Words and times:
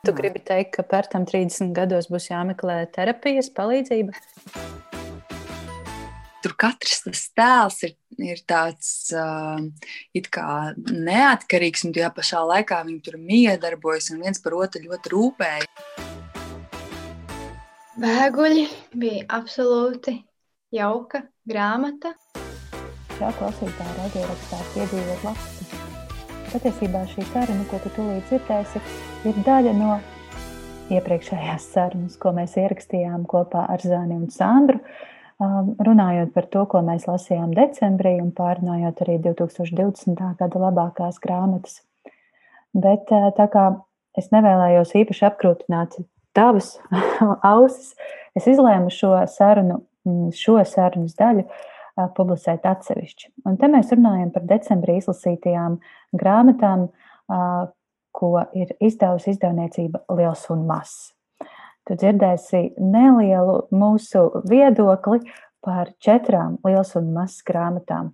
Tu 0.00 0.12
gribi 0.16 0.40
teikt, 0.40 0.70
ka 0.78 0.82
par 0.88 1.04
tam 1.12 1.26
30 1.28 1.74
gados 1.76 2.06
būs 2.08 2.30
jāmeklē 2.30 2.86
terapijas 2.94 3.50
palīdzība? 3.52 4.14
Tur 6.40 6.54
katrs 6.56 7.02
tas 7.04 7.24
tēls 7.36 7.82
ir, 7.84 7.92
ir 8.16 8.40
tāds 8.48 9.12
uh, 9.12 9.60
neatkarīgs, 10.16 11.84
un 11.84 11.92
tajā 11.92 12.08
pašā 12.16 12.40
laikā 12.48 12.80
viņi 12.86 13.02
tur 13.04 13.20
miedarbojas 13.20 14.08
un 14.14 14.24
viens 14.24 14.40
par 14.40 14.56
otru 14.62 14.86
ļoti 14.86 15.12
rūpējas. 15.12 15.68
Vēguļi 18.00 18.66
bija 18.96 19.26
absolūti 19.36 20.16
jauka 20.72 21.26
grāmata. 21.44 22.16
Jā, 23.20 23.34
klausītāji 23.36 23.98
radiorakstā 24.00 24.64
piedzīvot 24.72 25.28
lasu. 25.28 25.59
Patiesībā 26.50 27.04
šī 27.06 27.22
saruna, 27.30 27.62
ko 27.70 27.78
tu 27.78 27.90
tūlīt 27.94 28.24
dzirdēsi, 28.26 28.80
ir 29.30 29.36
daļa 29.46 29.70
no 29.78 29.92
iepriekšējās 30.90 31.66
sarunas, 31.76 32.16
ko 32.18 32.32
mēs 32.34 32.56
ierakstījām 32.58 33.22
kopā 33.30 33.68
ar 33.70 33.84
Zāni 33.86 34.16
un 34.18 34.26
Sandru. 34.34 34.80
Runājot 35.38 36.32
par 36.34 36.48
to, 36.50 36.64
ko 36.72 36.82
mēs 36.82 37.06
lasījām 37.06 37.54
decembrī 37.54 38.16
un 38.18 38.32
pārunājot 38.34 39.04
arī 39.06 39.20
2020. 39.28 40.18
gada 40.40 40.64
labākās 40.64 41.22
grāmatas. 41.22 41.84
Bet 42.74 43.06
tā 43.38 43.46
kā 43.52 43.68
es 44.18 44.32
nevēlējos 44.34 44.96
īpaši 45.04 45.28
apkrūtināt 45.30 46.00
tavas 46.34 46.80
ausis, 47.54 47.94
es 48.34 48.50
izlēmu 48.50 48.90
šo 48.90 49.14
sarunu, 49.30 49.84
šo 50.34 50.58
sarunas 50.66 51.14
daļu 51.14 51.46
publicēt 52.16 52.66
atsevišķi. 52.68 53.30
Un 53.48 53.58
te 53.60 53.68
mēs 53.70 53.92
runājam 53.94 54.32
par 54.34 54.46
decembrī 54.48 54.98
izlasītajām 55.00 55.78
grāmatām, 56.16 56.88
ko 58.10 58.32
ir 58.58 58.74
izdevusi 58.82 59.34
izdevniecība 59.34 60.02
Liels 60.18 60.46
un 60.50 60.66
Mazs. 60.68 61.12
Tu 61.88 61.96
dzirdēsi 61.98 62.60
nelielu 62.78 63.56
mūsu 63.74 64.26
viedokli 64.50 65.22
par 65.64 65.92
četrām 66.00 66.58
liels 66.64 66.92
un 66.98 67.08
mazas 67.16 67.40
grāmatām. 67.46 68.12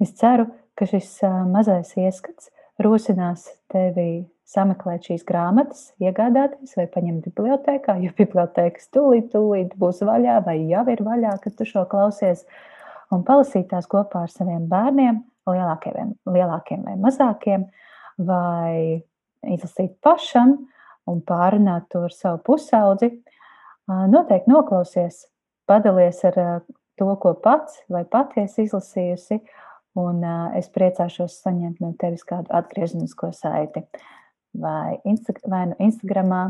Es 0.00 0.12
ceru, 0.20 0.46
ka 0.78 0.86
šis 0.88 1.16
mazais 1.50 1.90
ieskats 1.98 2.52
rosinās 2.80 3.48
tevi 3.72 4.26
sameklēt 4.50 5.08
šīs 5.10 5.24
grāmatas, 5.26 5.90
iegādāties 6.02 6.76
vai 6.78 6.86
paņemt 6.90 7.28
bibliotekā, 7.28 7.98
jo 8.04 8.14
bibliotēkas 8.18 8.90
tūlīt, 8.94 9.30
tūlīt 9.34 9.76
būs 9.80 10.02
vaļā 10.06 10.40
vai 10.46 10.56
jau 10.70 10.86
ir 10.90 11.04
vaļā, 11.06 11.36
kad 11.42 11.58
tu 11.58 11.68
šo 11.68 11.84
klausies. 11.90 12.46
Uh, 12.46 12.79
un 13.14 13.24
palasīt 13.26 13.68
tās 13.70 13.88
kopā 13.90 14.24
ar 14.26 14.32
saviem 14.32 14.66
bērniem, 14.70 15.22
lielākiem, 15.50 16.14
lielākiem 16.30 16.84
vai 16.86 16.96
mazākiem, 17.00 17.66
vai 18.18 19.02
izlasīt 19.48 19.96
pašam 20.04 20.56
un 21.10 21.22
pārunāt 21.26 21.88
to 21.90 22.04
ar 22.06 22.14
savu 22.14 22.42
pusaudzi. 22.46 23.10
Noteikti 23.88 24.52
noklausies, 24.52 25.24
padalies 25.66 26.22
ar 26.28 26.36
to, 27.00 27.08
ko 27.22 27.34
pats 27.42 27.80
vai 27.90 28.04
pati 28.06 28.44
esi 28.44 28.68
izlasījusi, 28.68 29.40
un 29.98 30.22
es 30.58 30.70
priecāšos 30.70 31.40
saņemt 31.42 31.80
no 31.82 31.94
tevis 31.98 32.22
kādu 32.28 32.52
atgriezenisko 32.54 33.32
saiti. 33.34 33.82
Vai, 34.60 34.98
Insta, 35.06 35.34
vai 35.46 35.68
no 35.70 35.76
Instagramā, 35.82 36.44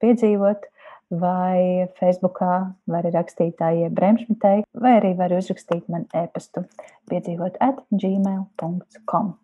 piedzīvot, 0.00 0.66
vai 1.10 1.88
Facebookā, 1.98 2.54
var 2.90 3.08
rakstīt 3.10 3.56
tā 3.58 3.72
iebremšmitei, 3.84 4.62
vai 4.74 4.96
arī 5.00 5.14
var 5.18 5.34
uzrakstīt 5.34 5.90
man 5.90 6.06
e-pastu 6.14 6.64
piedzīvot 7.10 7.58
at 7.60 7.82
gmail.com. 7.90 9.34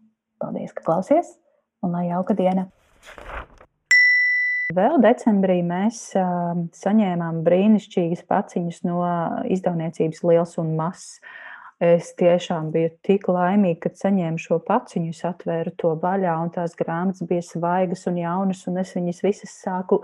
Paldies, 0.43 0.73
ka 0.77 0.87
klausies, 0.87 1.35
un 1.83 1.97
lai 1.97 2.07
jauka 2.11 2.37
diena! 2.39 2.69
Vēl 4.77 4.97
decembrī 4.99 5.61
mēs 5.63 6.01
uh, 6.19 6.59
saņēmām 6.75 7.45
brīnišķīgas 7.47 8.25
paciņas 8.27 8.81
no 8.89 8.99
izdevniecības 9.55 10.25
Liels 10.27 10.57
un 10.59 10.73
Mazs. 10.79 11.21
Es 11.77 12.15
tiešām 12.17 12.71
biju 12.73 12.89
tik 13.05 13.27
laimīga, 13.29 13.83
kad 13.85 13.99
saņēmu 14.01 14.41
šo 14.41 14.57
paciņu, 14.65 15.11
es 15.13 15.19
atvēru 15.29 15.75
to 15.77 15.91
vaļā, 16.01 16.33
un 16.41 16.49
tās 16.55 16.73
grāmatas 16.79 17.27
bija 17.29 17.45
svaigas 17.45 18.07
un 18.09 18.17
jaunas, 18.23 18.63
un 18.71 18.81
es 18.81 18.95
viņas 18.97 19.21
visas 19.27 19.53
sāku 19.61 19.99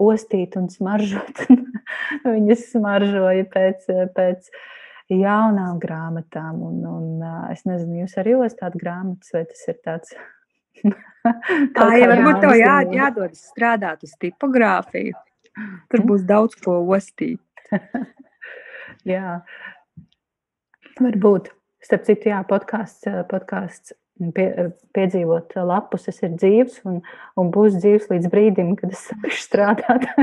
ostīt 0.00 0.56
un 0.56 0.70
smaržot. 0.72 1.44
viņas 2.24 2.64
smaržoja 2.70 3.44
pēc, 3.52 3.84
pēc 4.16 4.48
jaunām 5.12 5.76
grāmatām, 5.84 6.64
un, 6.64 6.80
un 6.88 7.28
es 7.52 7.66
nezinu, 7.68 8.06
jūs 8.06 8.16
arī 8.24 8.38
ostāt 8.40 8.80
grāmatas, 8.80 9.36
vai 9.36 9.44
tas 9.52 9.68
ir 9.68 9.80
tāds. 9.84 10.16
Tā 11.76 11.92
jau 11.92 12.08
varbūt 12.08 12.44
to 12.46 12.56
jā, 12.56 12.78
jādod 12.94 13.36
strādāt 13.36 14.08
uz 14.08 14.16
tipogrāfiju. 14.16 15.12
Tur 15.92 16.08
būs 16.08 16.24
daudz 16.24 16.56
ko 16.62 16.80
ostīt. 16.96 17.42
jā, 19.12 19.42
Varbūt. 20.98 21.52
Starp 21.84 22.04
citu, 22.08 22.30
jā, 22.32 22.42
podkāsts, 22.48 23.06
eh, 23.06 23.22
podkāsts 23.30 23.94
pie, 24.34 24.46
piedzīvot 24.96 25.54
lapus, 25.68 26.08
es 26.10 26.22
ir 26.26 26.34
dzīves 26.34 26.80
un, 26.88 27.00
un 27.38 27.50
būs 27.54 27.78
dzīves 27.78 28.08
līdz 28.10 28.30
brīdim, 28.32 28.74
kad 28.80 28.94
es 28.94 29.04
sākšu 29.10 29.42
strādāt. 29.44 30.08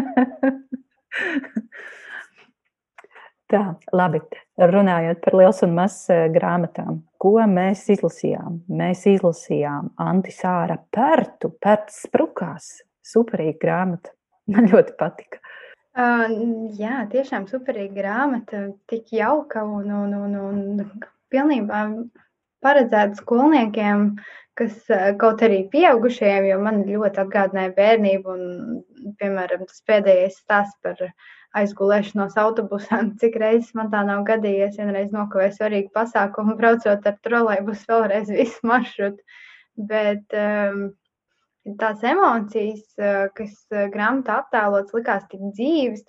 Tā, 3.46 3.62
labi. 3.94 4.20
Runājot 4.58 5.20
par 5.22 5.36
liels 5.38 5.62
un 5.64 5.76
mazs 5.78 6.10
eh, 6.10 6.26
grāmatām, 6.34 7.04
ko 7.22 7.38
mēs 7.52 7.86
izlasījām? 7.94 8.64
Mēs 8.74 9.06
izlasījām 9.12 9.94
Antisāra 10.02 10.80
Pērtu, 10.92 11.54
Pērts 11.62 12.06
sprukās. 12.08 12.80
Superīga 13.06 13.60
grāmata. 13.62 14.16
Man 14.50 14.66
ļoti 14.72 14.96
patika. 14.98 15.45
Uh, 15.96 16.28
jā, 16.76 17.06
tiešām 17.08 17.46
superīga 17.48 18.02
grāmata, 18.02 18.66
tik 18.92 19.14
jauka 19.16 19.62
un, 19.64 19.92
un, 19.96 20.16
un, 20.26 20.34
un 20.36 20.90
pilnībā 21.32 21.86
paredzēta 22.66 23.16
skolniekiem, 23.22 24.10
kas 24.60 24.90
kaut 25.22 25.44
arī 25.46 25.62
pieaugušajiem, 25.72 26.50
jo 26.50 26.58
man 26.64 26.84
ļoti 26.90 27.22
atgādināja 27.24 27.72
bērnību. 27.78 28.36
Un, 28.36 29.16
piemēram, 29.22 29.64
tas 29.70 29.80
pēdējais 29.88 30.42
stāsts 30.42 30.80
par 30.84 31.00
aizgulēšanos 31.56 32.36
autobusā, 32.44 33.00
cik 33.22 33.40
reizes 33.40 33.72
man 33.78 33.92
tā 33.94 34.04
nav 34.08 34.26
gadījies. 34.28 34.76
Vienreiz 34.82 35.16
nokavēju 35.16 35.56
svarīgu 35.56 35.94
pasākumu, 35.96 36.58
braucot 36.60 37.08
ar 37.08 37.18
trolēļus 37.24 37.88
vēlreiz 37.92 38.36
visu 38.36 38.68
maršrutu. 38.68 39.24
Bet 39.76 40.36
um, 40.40 40.90
tās 41.80 42.04
emocijas, 42.06 42.84
eh, 42.98 43.28
kas 43.36 43.54
eh, 43.74 43.88
grāmatā 43.94 44.42
attēlotas, 44.44 44.94
likās 44.94 45.26
tik 45.32 45.42
dzīves, 45.58 46.06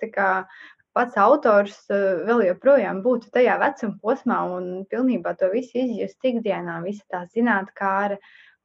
pats 0.97 1.17
autors 1.21 1.77
eh, 1.93 2.23
vēl 2.27 2.45
joprojām 2.51 3.01
būtu 3.05 3.31
tajā 3.33 3.57
vecuma 3.61 3.97
posmā 4.03 4.41
un 4.57 4.85
pilnībā 4.91 5.33
to 5.37 5.49
visu 5.53 5.81
izjust 5.81 6.25
ikdienā, 6.25 6.81
visa 6.85 7.03
tā 7.09 7.25
zinātnē 7.33 8.17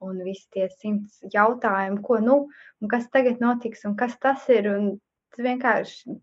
un 0.03 0.19
visi 0.27 0.49
tie 0.51 0.69
simts 0.69 1.21
jautājumi, 1.33 2.03
ko 2.03 2.19
nu, 2.19 2.39
un 2.83 2.89
kas 2.91 3.09
tagad 3.15 3.41
notiks, 3.41 3.85
un 3.87 3.95
kas 3.97 4.17
tas 4.19 4.49
ir. 4.51 4.67
Un 4.69 4.89
tas 5.33 5.45
vienkārši 5.47 6.17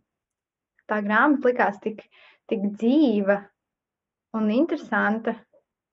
tā 0.89 0.99
grāmata 1.05 1.47
likās 1.47 1.79
tik, 1.79 2.03
tik 2.51 2.65
dzīva 2.75 3.39
un 4.35 4.51
interesanta, 4.51 5.37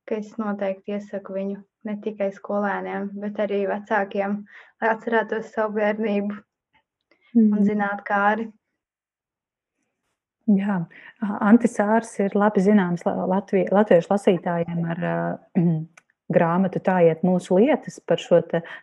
ka 0.06 0.18
es 0.18 0.34
noteikti 0.40 0.96
iesaku 0.96 1.38
viņu 1.38 1.62
ne 1.86 1.96
tikai 2.02 2.30
skolēniem, 2.34 3.10
bet 3.22 3.40
arī 3.42 3.64
vecākiem, 3.70 4.40
lai 4.82 4.92
atcerētos 4.92 5.52
savu 5.54 5.78
bērnību 5.80 6.32
mm. 6.34 7.42
un 7.42 7.50
mhm. 7.50 7.66
zinātu, 7.70 8.06
kā 8.06 8.22
arī. 8.34 8.48
Jā, 10.46 10.78
antisārs 11.42 12.12
ir 12.22 12.36
labi 12.38 12.62
zināms 12.62 13.02
Latvi, 13.06 13.64
latviešu 13.74 14.12
lasītājiem 14.12 14.84
ar 14.92 15.06
uh, 15.10 15.56
grāmatu 16.36 16.82
Tā 16.86 17.00
iet 17.06 17.24
mūsu 17.26 17.58
lietas 17.58 17.98
par 18.06 18.22
šo 18.22 18.38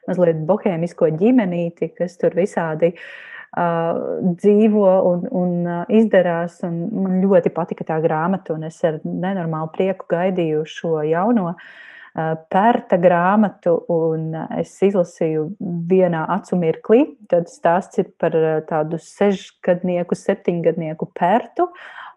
mazliet 0.09 0.41
bohēmisko 0.47 1.07
ģimenīti, 1.21 1.93
kas 1.95 2.17
tur 2.19 2.35
visādi 2.35 2.91
uh, 2.91 4.27
dzīvo 4.27 4.91
un, 5.07 5.23
un 5.31 5.55
uh, 5.63 5.79
izdarās. 5.87 6.59
Un 6.67 6.83
man 7.05 7.15
ļoti 7.23 7.53
patika 7.55 7.87
tā 7.93 8.01
grāmata, 8.03 8.57
un 8.57 8.67
es 8.67 8.83
ar 8.83 8.99
nenormālu 9.07 9.71
prieku 9.71 10.11
gaidīju 10.11 10.67
šo 10.67 10.97
jauno 11.07 11.53
uh, 11.53 11.71
pērta 12.13 12.97
grāmatu, 13.01 13.73
un 13.89 14.35
es 14.59 14.75
izlasīju 14.85 15.47
vienā 15.89 16.27
acu 16.35 16.59
mirklī. 16.61 17.01
Tad 17.29 17.49
stāsts 17.49 17.97
ir 18.03 18.11
par 18.21 18.35
tādu 18.69 18.99
sešgadnieku, 19.01 20.17
septiņgadnieku 20.17 21.09
pērtu. 21.17 21.69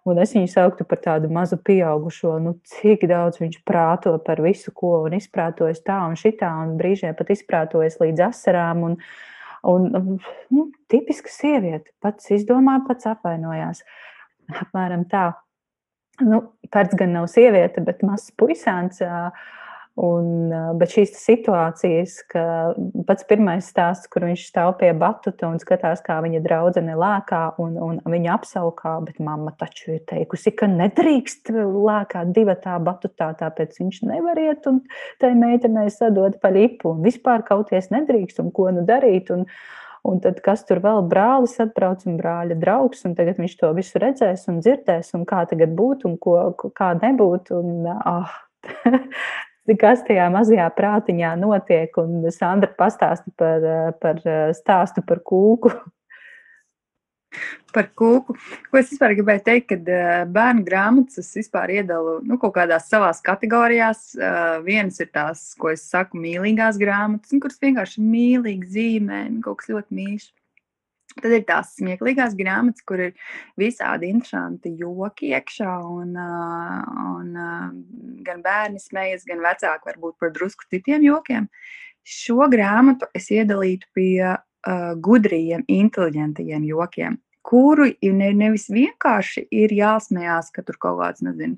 Un 0.06 0.20
es 0.22 0.36
viņu 0.36 0.50
sauktu 0.52 0.84
par 0.86 1.00
tādu 1.02 1.30
mazu 1.32 1.56
pieaugušo, 1.58 2.36
nu, 2.38 2.52
cik 2.76 3.08
daudz 3.10 3.40
viņš 3.40 3.56
prāto 3.66 4.12
par 4.22 4.38
visu, 4.44 4.70
ko 4.70 5.00
un 5.08 5.16
izprātojas 5.16 5.82
tā 5.82 5.96
un 6.06 6.14
šitā, 6.14 6.52
un 6.62 6.76
brīžiem 6.78 7.16
pat 7.18 7.32
izprātojas 7.34 7.98
līdz 7.98 8.28
asarām. 8.28 8.84
Un, 8.86 8.94
un, 9.66 10.20
nu, 10.54 10.68
tipiska 10.92 11.32
sieviete, 11.32 11.90
pats 12.04 12.30
izdomā, 12.36 12.78
pats 12.86 13.08
apvainojās. 13.16 13.82
Apmēram 14.52 15.08
tā. 15.10 15.32
Nu, 16.22 16.44
pats 16.70 16.94
gan 16.96 17.16
nav 17.16 17.26
sieviete, 17.32 17.82
bet 17.84 18.06
mazs 18.06 18.30
puisāns. 18.38 19.02
Uh, 19.02 19.32
Un, 19.96 20.50
bet 20.76 20.92
šīs 20.92 21.14
situācijas, 21.16 22.18
ka 22.28 22.42
pats 23.08 23.24
pirmais 23.24 23.64
stāsts, 23.64 24.10
kur 24.12 24.26
viņš 24.28 24.42
stāv 24.50 24.74
pie 24.82 24.90
batuta 24.92 25.48
un 25.48 25.56
skatās, 25.62 26.02
kā 26.04 26.18
viņa 26.20 26.42
draudzene 26.44 26.98
lēkā 27.00 27.40
un, 27.64 27.78
un 27.80 28.02
viņa 28.12 28.34
apsaukā, 28.34 28.92
bet 29.06 29.22
mamma 29.24 29.54
taču 29.56 29.94
ir 29.94 30.02
teikusi, 30.10 30.52
ka 30.52 30.68
nedrīkst 30.68 31.48
lēkāt 31.54 32.34
divatā 32.36 32.76
batutā, 32.84 33.30
tāpēc 33.40 33.80
viņš 33.80 34.02
nevar 34.10 34.42
iet 34.42 34.68
un 34.68 34.82
tai 35.22 35.32
meitenei 35.38 35.88
sadot 35.94 36.36
pa 36.44 36.52
lipu 36.52 36.92
un 36.92 37.00
vispār 37.06 37.46
kauties 37.48 37.88
nedrīkst 37.96 38.44
un 38.44 38.52
ko 38.52 38.68
nu 38.76 38.84
darīt. 38.84 39.32
Un, 39.32 39.48
Un 40.06 40.20
tad, 40.22 40.36
kas 40.38 40.60
tur 40.62 40.78
vēl 40.78 41.00
brālis 41.10 41.56
atbrauc 41.58 42.04
un 42.06 42.14
brāļa 42.20 42.54
draugs, 42.62 43.00
un 43.08 43.16
tagad 43.18 43.40
viņš 43.42 43.56
to 43.58 43.72
visu 43.74 43.98
redzēs 43.98 44.44
un 44.52 44.60
dzirdēs, 44.62 45.08
un 45.18 45.24
kā 45.26 45.40
tagad 45.50 45.72
būt, 45.74 46.04
un 46.06 46.14
ko, 46.22 46.36
kā 46.78 46.92
nebūt. 47.00 47.50
Un, 47.56 47.88
oh, 47.90 48.36
kas 49.74 50.04
tajā 50.06 50.28
mazajā 50.30 50.68
prātiņā 50.76 51.34
notiek. 51.40 51.98
Un 51.98 52.22
Sandra 52.30 52.70
pastāsta 52.78 53.32
par, 53.34 53.66
par 54.02 54.22
stāstu 54.54 55.02
par 55.06 55.22
kūku. 55.26 55.74
Par 57.74 57.90
kūku. 57.98 58.36
Ko 58.70 58.78
es 58.78 58.92
vispār 58.92 59.16
gribēju 59.18 59.42
teikt, 59.44 59.66
kad 59.74 59.90
bērnu 60.32 60.62
grāmatas 60.64 61.34
vispār 61.36 61.74
iedalu 61.74 62.20
nu, 62.24 62.38
kaut 62.40 62.54
kādās 62.54 62.86
savās 62.88 63.20
kategorijās. 63.26 64.14
Vienas 64.64 65.02
ir 65.02 65.10
tās, 65.12 65.50
ko 65.60 65.74
es 65.74 65.84
saku, 65.90 66.16
mīlīgās 66.22 66.78
grāmatas, 66.80 67.34
kuras 67.42 67.60
vienkārši 67.60 68.06
mīlīgi 68.06 68.72
zīmē, 68.78 69.20
kaut 69.44 69.60
kas 69.60 69.74
ļoti 69.74 69.98
mīļš. 69.98 70.30
Tad 71.16 71.32
ir 71.32 71.44
tās 71.48 71.70
smieklīgās 71.78 72.34
grāmatas, 72.36 72.84
kur 72.84 73.00
ir 73.00 73.14
visādi 73.56 74.10
interesanti 74.12 74.74
joki 74.76 75.30
iekšā, 75.32 75.76
un, 75.88 76.12
un 76.16 77.30
gan 78.26 78.42
bērni 78.44 78.82
smējas, 78.82 79.24
gan 79.28 79.40
vecāki 79.44 79.88
varbūt 79.88 80.18
par 80.20 80.34
drusku 80.34 80.68
citiem 80.68 81.06
jokiem. 81.06 81.48
Šo 82.06 82.50
grāmatu 82.52 83.08
es 83.16 83.30
iedalītu 83.32 83.88
pie 83.96 84.18
uh, 84.28 84.90
gudriem, 85.02 85.64
inteliģentiem 85.72 86.66
jokiem, 86.68 87.16
kuru 87.46 87.88
ne, 87.88 88.28
nevis 88.36 88.68
vienkārši 88.70 89.46
ir 89.54 89.72
jāsmējās, 89.74 90.52
ka 90.52 90.66
tur 90.68 90.78
kaut 90.82 91.00
kāds, 91.00 91.24
nezinu, 91.24 91.56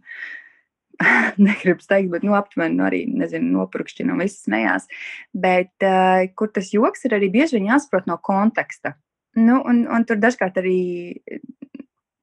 negribu 1.49 1.83
teikt, 1.83 2.13
bet 2.15 2.25
nu, 2.27 2.39
aptuveni 2.39 2.79
nu, 2.79 2.87
arī 2.87 3.03
nezinu, 3.11 3.51
nopurkšķina 3.59 4.15
un 4.15 4.23
viss 4.23 4.47
smējās. 4.47 4.89
Bet 5.35 5.75
uh, 5.83 6.31
kur 6.39 6.55
tas 6.55 6.71
joks 6.75 7.05
ir 7.11 7.19
arī 7.19 7.33
bieži 7.35 7.59
vien 7.59 7.73
jāsaprot 7.73 8.09
no 8.11 8.21
konteksta. 8.23 8.95
Nu, 9.37 9.61
un, 9.69 9.85
un 9.93 10.05
tur 10.09 10.19
dažkārt 10.21 10.57
arī 10.61 10.79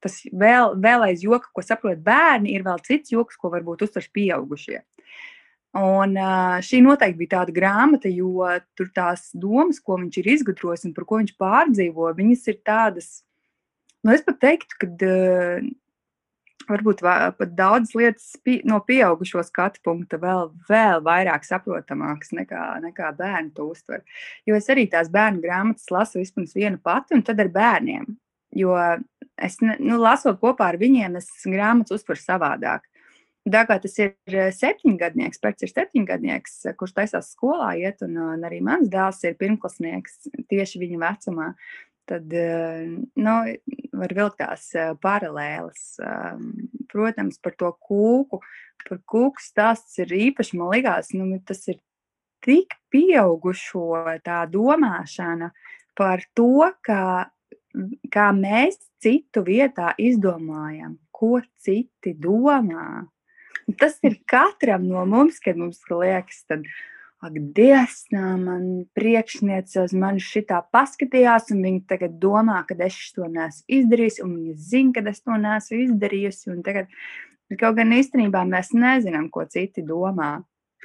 tas 0.06 0.20
vēl, 0.30 0.76
vēl 0.82 1.08
aiz 1.08 1.24
joka, 1.26 1.50
ko 1.54 1.64
saprot 1.66 2.02
bērni, 2.06 2.54
ir 2.54 2.66
vēl 2.66 2.82
cits 2.86 3.14
joks, 3.14 3.38
ko 3.40 3.50
varbūt 3.54 3.86
uztver 3.86 4.08
pieaugušie. 4.14 4.82
Un 5.76 6.16
šī 6.64 6.80
noteikti 6.86 7.20
bija 7.20 7.34
tāda 7.40 7.56
grāmata, 7.56 8.08
jo 8.08 8.46
tur 8.78 8.92
tās 8.96 9.28
domas, 9.36 9.82
ko 9.84 9.98
viņš 10.00 10.20
ir 10.22 10.30
izgudrojis 10.38 10.86
un 10.88 10.94
par 10.96 11.08
ko 11.10 11.20
viņš 11.20 11.34
pārdzīvo, 11.42 12.14
viņas 12.16 12.46
ir 12.54 12.62
tādas, 12.64 13.10
nu, 14.06 14.14
es 14.16 14.24
pat 14.24 14.40
teiktu, 14.46 14.78
ka 14.80 14.92
varbūt 16.70 17.04
pat 17.06 17.54
daudzas 17.58 17.96
lietas 17.98 18.32
no 18.68 18.80
pieaugušo 18.86 19.44
skatu 19.46 19.82
punkta 19.86 20.20
vēl, 20.22 20.50
vēl 20.70 21.04
vairāk 21.06 21.46
saprotamākas 21.48 22.34
nekā, 22.38 22.64
nekā 22.86 23.12
bērni 23.18 23.54
to 23.56 23.70
uztver. 23.72 24.04
Jo 24.48 24.58
es 24.60 24.70
arī 24.74 24.88
tās 24.92 25.12
bērnu 25.14 25.44
grāmatas 25.44 25.92
lasu 25.94 26.22
vispirms 26.22 26.56
vienu 26.58 26.82
pati 26.82 27.18
un 27.18 27.24
tad 27.26 27.40
ar 27.44 27.52
bērniem. 27.54 28.10
Jo 28.56 28.76
es, 29.36 29.60
nu, 29.62 30.00
lasot 30.00 30.40
kopā 30.42 30.72
ar 30.72 30.80
viņiem, 30.82 31.18
es 31.20 31.30
grāmatas 31.46 32.00
uztveru 32.00 32.22
savādāk. 32.22 32.86
Tā 33.46 33.62
kā 33.70 33.76
tas 33.78 33.94
ir 34.02 34.16
eh, 34.34 34.48
septiņgadnieks, 34.56 35.42
pēc 35.44 35.68
ir 35.68 35.70
septiņgadnieks, 35.70 36.54
kurš 36.80 36.96
taisās 36.98 37.30
skolā 37.36 37.76
iet, 37.78 38.02
un, 38.02 38.16
un 38.34 38.46
arī 38.48 38.58
mans 38.66 38.90
dēls 38.90 39.22
ir 39.28 39.36
pirmklasnieks 39.38 40.32
tieši 40.50 40.82
viņa 40.82 41.02
vecumā 41.04 41.52
tad 42.06 42.34
eh, 42.34 42.86
nu, 43.16 43.36
var 44.00 44.14
vilkt 44.18 44.40
tās 44.42 44.68
eh, 44.78 44.94
paralēlas. 45.02 45.84
Ehm, 46.04 46.52
protams, 46.92 47.40
par 47.44 47.56
to 47.60 47.72
kūku, 47.88 48.42
par 48.86 49.02
kūku 49.12 49.44
stāsts 49.44 50.00
ir 50.04 50.14
īpaši, 50.16 50.60
man 50.60 50.74
liekas, 50.74 51.12
nu, 51.18 51.28
tas 51.46 51.66
ir 51.72 51.80
tik 52.46 52.78
pieaugušo 52.94 54.04
tā 54.26 54.44
domāšana 54.52 55.52
par 55.98 56.24
to, 56.38 56.70
kā, 56.86 57.26
kā 58.14 58.28
mēs 58.36 58.78
citu 59.02 59.46
vietā 59.48 59.94
izdomājam, 60.02 61.00
ko 61.16 61.40
citi 61.64 62.14
domā. 62.14 63.06
Tas 63.80 63.98
ir 64.06 64.20
katram 64.30 64.86
no 64.86 65.02
mums, 65.10 65.40
kad 65.42 65.58
mums 65.58 65.82
liekas, 65.90 66.44
tad, 66.46 66.68
uh, 66.68 66.95
ak, 67.26 67.38
Dievs, 67.58 68.06
man 68.14 68.86
priekšniece 68.98 69.84
uz 69.86 69.94
mani 69.98 70.24
šitā 70.24 70.62
paskatījās, 70.74 71.52
un 71.56 71.64
viņa 71.66 71.84
tagad 71.90 72.18
domā, 72.22 72.62
ka 72.68 72.78
es 72.86 72.98
to 73.16 73.28
neesmu 73.28 73.80
izdarījis, 73.80 74.22
un 74.26 74.36
viņa 74.40 74.58
zina, 74.72 74.96
ka 74.96 75.06
es 75.12 75.24
to 75.24 75.38
neesmu 75.42 75.80
izdarījusi. 75.86 76.58
Tagad, 76.66 76.92
kaut 77.60 77.80
gan 77.80 77.96
īstenībā 77.96 78.46
mēs 78.50 78.76
nezinām, 78.78 79.32
ko 79.34 79.48
citi 79.50 79.86
domā. 79.86 80.38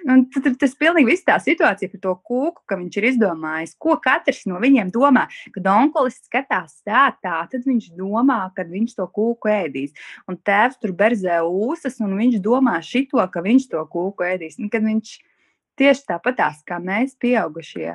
Un 0.08 0.22
tad, 0.32 0.46
tad 0.46 0.54
tas 0.62 0.72
pilnīgi 0.80 1.10
viss 1.10 1.26
tā 1.26 1.34
situācija 1.42 1.90
par 1.92 2.00
to 2.00 2.12
kūku, 2.24 2.62
ka 2.68 2.78
viņš 2.80 2.94
ir 2.96 3.06
izdomājis, 3.10 3.74
ko 3.76 3.98
katrs 4.00 4.46
no 4.48 4.56
viņiem 4.62 4.88
domā. 4.94 5.26
Kad 5.52 5.68
onkulis 5.68 6.16
skatās 6.24 6.78
tā, 6.88 7.10
tā, 7.20 7.42
tad 7.52 7.66
viņš 7.68 7.90
domā, 7.98 8.38
ka 8.56 8.64
viņš 8.64 8.96
to 8.96 9.04
kūku 9.12 9.52
ēdīs. 9.52 9.92
Un 10.24 10.40
tēvs 10.40 10.80
tur 10.80 10.94
berzē 10.96 11.42
ūsas, 11.44 12.00
un 12.00 12.16
viņš 12.16 12.40
domā 12.40 12.78
šito, 12.80 13.20
ka 13.20 13.44
viņš 13.44 13.68
to 13.74 13.84
kūku 13.92 14.24
ēdīs. 14.24 14.56
Un 14.62 14.72
kad 14.72 14.88
viņš 14.88 15.18
Tieši 15.80 16.06
tāpatās 16.10 16.60
kā 16.68 16.76
mēs, 16.82 17.14
pieaugušie, 17.20 17.94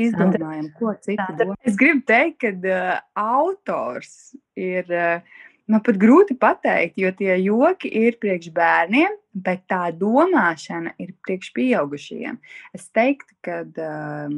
izdomājam, 0.00 0.70
ko 0.78 0.94
citi 1.04 1.36
domā. 1.36 1.58
Es 1.68 1.76
gribu 1.80 2.00
teikt, 2.08 2.40
ka 2.40 2.52
uh, 2.56 2.94
autors 3.20 4.32
ir 4.56 4.88
uh, 4.88 5.40
Man 5.70 5.82
pat 5.86 5.98
grūti 6.02 6.34
pateikt, 6.40 6.98
jo 6.98 7.10
tie 7.14 7.36
joki 7.44 7.90
ir 8.02 8.16
priekš 8.18 8.50
bērniem, 8.54 9.12
bet 9.30 9.62
tā 9.70 9.92
domāšana 9.94 10.96
ir 10.98 11.12
priekš 11.22 11.52
pieaugušiem. 11.54 12.40
Es 12.74 12.88
teiktu, 12.90 13.36
ka 13.46 13.60
um, 13.62 14.34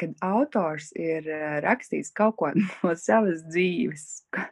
kad 0.00 0.16
autors 0.24 0.90
ir 0.98 1.28
uh, 1.30 1.60
rakstījis 1.62 2.10
kaut 2.18 2.38
ko 2.40 2.50
no 2.82 2.94
savas 2.98 3.44
dzīves, 3.46 4.06
ka, 4.34 4.48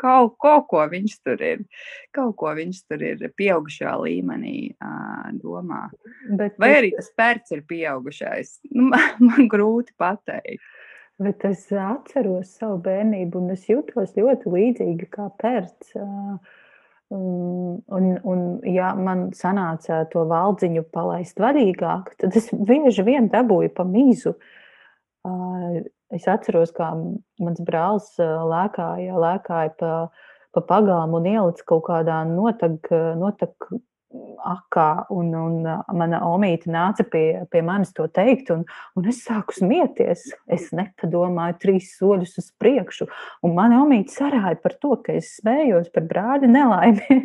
kaut, 0.00 0.36
kaut 0.44 0.68
ko 0.68 0.84
viņš 0.92 1.16
tur 1.24 1.44
ir, 1.44 1.64
kaut 2.14 2.36
ko 2.40 2.52
viņš 2.58 2.84
tur 2.90 3.08
ir 3.14 3.24
pieaugušā 3.38 3.96
līmenī 4.04 4.74
uh, 4.76 5.30
domā. 5.40 5.86
Bet 6.36 6.60
Vai 6.60 6.74
arī 6.82 6.94
tas 6.98 7.08
pērts 7.16 7.56
ir 7.56 7.64
pieaugušais? 7.70 8.58
Nu, 8.74 8.90
man, 8.92 9.08
man 9.30 9.48
grūti 9.48 9.96
pateikt. 9.96 10.60
Bet 11.22 11.44
es 11.46 11.68
atceros 11.70 12.56
savu 12.58 12.80
bērnību, 12.82 13.38
un 13.38 13.54
es 13.54 13.68
jūtos 13.68 14.16
ļoti 14.16 14.50
līdzīgi 14.50 15.06
kā 15.12 15.28
pērts. 15.38 15.94
Un, 17.14 17.78
un, 17.94 18.08
un, 18.26 18.40
ja 18.66 18.90
man 18.98 19.28
sanāca 19.36 20.00
to 20.10 20.24
valdziņu 20.26 20.82
palaist 20.94 21.38
vaļīgāk, 21.38 22.16
tad 22.18 22.34
es 22.40 22.48
bieži 22.50 23.04
vien 23.06 23.28
dabūju 23.30 23.70
pa 23.76 23.86
mīzu. 23.86 24.34
Es 26.14 26.26
atceros, 26.30 26.74
kā 26.74 26.90
mans 26.94 27.62
brālis 27.62 28.10
lēkāja, 28.18 29.14
lēkāja 29.14 29.74
pa, 29.78 29.94
pa 30.56 30.64
pagām 30.66 31.14
un 31.14 31.30
ielica 31.30 31.68
kaut 31.70 31.86
kādā 31.92 32.24
notak, 32.26 32.90
notak 33.20 33.70
akā, 34.44 34.88
un, 35.14 35.30
un 35.34 35.56
mana 35.98 36.20
omīte 36.28 36.70
nāca 36.72 37.06
pie, 37.08 37.44
pie 37.50 37.62
manis 37.66 37.94
to 37.96 38.06
teikt, 38.12 38.50
un, 38.54 38.64
un 38.98 39.08
es 39.10 39.22
sāku 39.26 39.56
smieties. 39.56 40.26
Es 40.52 40.70
nepadomāju 40.76 41.58
trīs 41.62 41.94
soļus 41.98 42.36
uz 42.42 42.50
priekšu, 42.60 43.08
un 43.46 43.56
mana 43.56 43.82
omīte 43.84 44.14
sarāja 44.14 44.56
par 44.62 44.76
to, 44.80 44.96
ka 45.04 45.16
es 45.18 45.36
smējos 45.40 45.90
par 45.94 46.06
brāļa 46.10 46.50
nelaimi. 46.50 47.20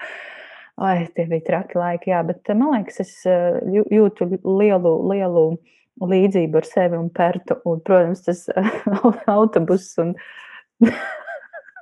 Ai, 0.86 1.06
tie 1.16 1.24
bija 1.24 1.44
traki 1.46 1.78
laiki, 1.80 2.12
jā, 2.12 2.20
bet 2.28 2.52
man 2.52 2.74
liekas, 2.74 3.00
es 3.00 3.12
jūtu 3.24 4.28
lielu, 4.44 4.92
lielu 5.08 5.46
līdzību 6.04 6.60
ar 6.60 6.66
sevi 6.68 6.98
un 7.00 7.08
Pertu, 7.16 7.56
un, 7.64 7.80
protams, 7.84 8.26
tas 8.26 8.44
autobus 9.38 9.94
un 10.02 10.12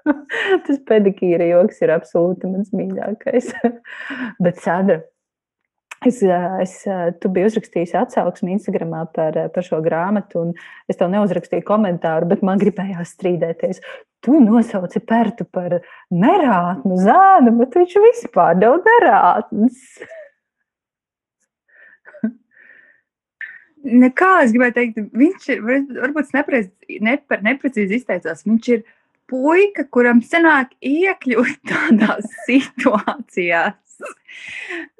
Tas 0.67 0.79
pedikīra 0.89 1.49
joks 1.49 1.83
ir 1.85 1.95
absolūti 1.95 2.51
mans 2.51 2.73
mīļākais. 2.77 3.51
Bet, 4.45 4.61
Sandra, 4.63 5.01
es, 6.07 6.21
es, 6.63 6.75
tu 7.21 7.31
biji 7.33 7.51
uzrakstījis 7.51 7.95
atsauksmi 8.03 8.55
Instagramā 8.57 9.05
par, 9.15 9.39
par 9.55 9.67
šo 9.67 9.81
grāmatu, 9.85 10.47
un 10.47 10.91
es 10.91 10.99
tev 11.01 11.13
neuzrakstīju 11.13 11.65
komentāru, 11.69 12.29
bet 12.31 12.45
man 12.47 12.61
gribējās 12.61 13.15
strīdēties. 13.17 13.81
Tu 14.25 14.41
nosauci 14.41 15.01
Pērtu 15.05 15.47
par 15.53 15.79
nerātnu 16.13 16.99
zēnu, 17.01 17.55
bet 17.61 17.79
viņš 17.81 17.97
vispār 18.09 18.61
nav 18.61 18.79
nerātns. 18.85 19.81
Nekā 23.85 24.31
es 24.47 24.53
gribēju 24.55 24.75
teikt, 24.79 25.01
viņš 25.13 25.49
ir, 25.53 25.65
varbūt 26.01 26.31
nepreiz, 26.33 26.71
ne, 27.05 27.19
neprecīzi 27.45 27.99
izteicās, 27.99 28.47
viņš 28.49 28.69
ir 28.73 28.87
puika, 29.31 29.87
kuram 29.91 30.23
sanāk 30.25 30.75
iekļūt 30.85 31.65
tādās 31.71 32.29
situācijās, 32.49 33.81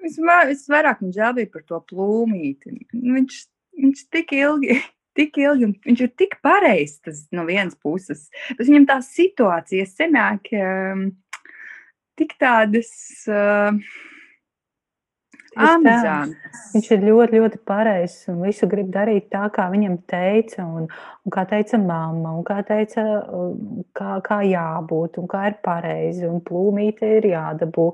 Visvairāk 0.05 1.01
man 1.03 1.13
žēl 1.15 1.33
bija 1.39 1.51
par 1.51 1.65
to 1.67 1.81
plūmīti. 1.91 2.77
Viņš, 2.95 3.39
viņš 3.83 4.05
tik 4.15 4.35
ilgi 4.37 4.79
tik 5.15 5.39
ilgi, 5.39 5.69
un 5.69 5.75
viņš 5.87 6.01
ir 6.07 6.11
tik 6.19 6.39
pareizs 6.43 6.99
tas 7.05 7.21
no 7.35 7.45
vienas 7.47 7.77
puses. 7.79 8.27
Tas 8.49 8.67
viņam 8.67 8.89
tā 8.91 8.99
situācija 9.07 9.87
senāk 9.87 10.51
um, 10.59 11.07
tik 12.19 12.35
tādas. 12.43 12.91
Uh, 13.31 13.79
Amizantas. 15.57 16.67
Viņš 16.75 16.91
ir 16.97 17.05
ļoti, 17.07 17.39
ļoti 17.41 17.61
pareizs 17.69 18.29
un 18.33 18.43
visu 18.45 18.67
grib 18.71 18.91
darīt 18.95 19.29
tā, 19.33 19.45
kā 19.55 19.69
viņam 19.73 19.97
teica, 20.11 20.65
un, 20.67 20.89
un 20.89 21.35
kā 21.35 21.45
teica 21.51 21.81
mamma, 21.81 22.35
un 22.35 22.45
kā 22.47 22.61
teica, 22.67 23.05
kā, 23.97 24.19
kā 24.27 24.41
jābūt, 24.49 25.19
un 25.23 25.31
kā 25.31 25.49
ir 25.53 25.59
pareizi, 25.65 26.27
un 26.29 26.43
plūmīte 26.45 27.17
ir 27.21 27.31
jādabū. 27.35 27.91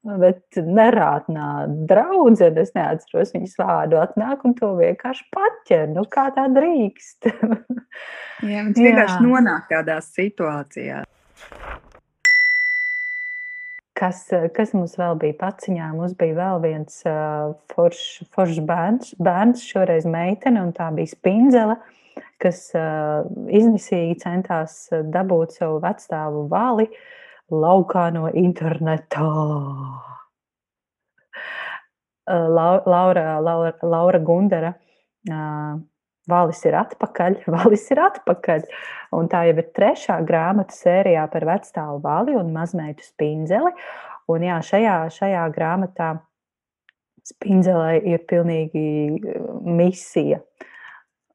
Bet 0.00 0.56
nerātnā 0.56 1.66
draudzene, 1.88 2.62
es 2.64 2.70
neatceros 2.72 3.34
viņas 3.34 3.58
vārdu, 3.60 3.98
atnāk 4.00 4.46
un 4.48 4.54
to 4.56 4.70
vienkārši 4.78 5.26
paķer. 5.34 5.90
Nu, 5.92 6.06
kā 6.08 6.30
tā 6.32 6.46
drīkst? 6.48 7.28
Jā, 7.28 8.62
viņš 8.70 8.80
vienkārši 8.80 9.20
nonāk 9.26 9.68
tādā 9.68 9.98
situācijā. 10.04 11.02
Kas, 14.00 14.24
kas 14.56 14.70
mums 14.72 14.96
vēl 14.96 15.18
bija 15.20 15.36
paciņā? 15.42 15.90
Mums 15.92 16.16
bija 16.16 16.38
vēl 16.38 16.60
viens 16.64 17.02
uh, 17.04 17.52
foršs 17.74 18.30
forš 18.32 18.62
bērns, 18.64 19.14
bērns, 19.20 19.64
šoreiz 19.68 20.08
meitene, 20.08 20.62
un 20.64 20.70
tā 20.76 20.86
bija 20.96 21.12
spindzele, 21.12 21.76
kas 22.40 22.70
uh, 22.78 23.28
izmisīgi 23.52 24.16
centās 24.22 24.86
dabūt 25.12 25.58
savu 25.58 25.82
vecstāvu 25.84 26.46
vali. 26.48 26.88
Uh, 26.88 27.08
laukā 27.50 28.10
no 28.14 28.30
interneta. 28.30 29.26
Laura, 32.30 33.40
Laura, 33.40 33.74
Laura 33.82 34.18
Gundara. 34.18 34.74
Valis 36.28 36.60
ir 36.68 36.76
atpakaļ, 36.76 37.38
Valis 37.56 37.86
ir 37.92 38.02
atpakaļ. 38.04 38.64
Un 39.16 39.30
tā 39.32 39.44
jau 39.48 39.56
ir 39.56 39.68
trešā 39.76 40.20
grāmata 40.26 40.76
sērijā 40.76 41.26
par 41.32 41.46
vecstāvu 41.48 42.00
vali 42.04 42.36
un 42.38 42.52
mazmeitu 42.54 43.06
spindzeli. 43.06 43.72
Un 44.30 44.44
jā, 44.46 44.58
šajā, 44.62 44.96
šajā 45.14 45.46
grāmatā 45.54 46.12
spindzelē 47.26 47.98
ir 48.06 48.22
pilnīgi 48.30 48.84
misija. 49.66 50.40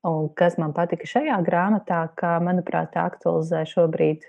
Un 0.06 0.30
kas 0.38 0.60
man 0.62 0.74
patika 0.76 1.08
šajā 1.10 1.38
grāmatā, 1.46 2.04
ka, 2.20 2.38
manuprāt, 2.44 2.92
tā 2.94 3.08
aktualizē 3.10 3.64
šobrīd 3.70 4.26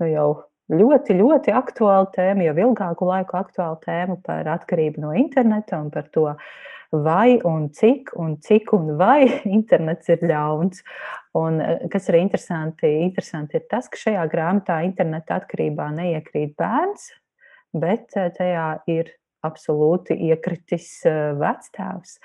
nu, 0.00 0.08
jau 0.08 0.28
ļoti, 0.72 1.16
ļoti 1.18 1.52
aktuāla 1.54 2.08
tēma, 2.14 2.46
jau 2.48 2.56
ilgāku 2.68 3.08
laiku 3.08 3.36
aktuāla 3.40 3.76
tēma 3.84 4.16
par 4.24 4.48
atkarību 4.56 5.04
no 5.04 5.12
interneta 5.18 5.80
un 5.82 5.90
par 5.92 6.08
to, 6.14 6.30
vai 6.90 7.38
un 7.46 7.68
cik 7.70 8.10
un 8.18 8.36
cik 8.42 8.72
un 8.72 8.96
vai 8.98 9.26
internets 9.58 10.10
ir 10.10 10.24
ļauns. 10.26 10.82
Un, 11.38 11.60
eh, 11.62 11.86
kas 11.90 12.08
ir 12.10 12.18
interesanti, 12.18 12.90
interesanti 13.06 13.60
ir 13.60 13.66
tas, 13.70 13.88
ka 13.88 13.98
šajā 14.00 14.26
grāmatā 14.32 14.80
interneta 14.86 15.38
atkarībā 15.38 15.90
neiekrīt 15.94 16.56
bērns, 16.58 17.12
bet 17.72 18.16
eh, 18.18 18.30
tajā 18.34 18.68
ir 18.90 19.12
absolūti 19.46 20.18
iekritis 20.30 20.96
eh, 21.06 21.30
vectēvs. 21.38 22.18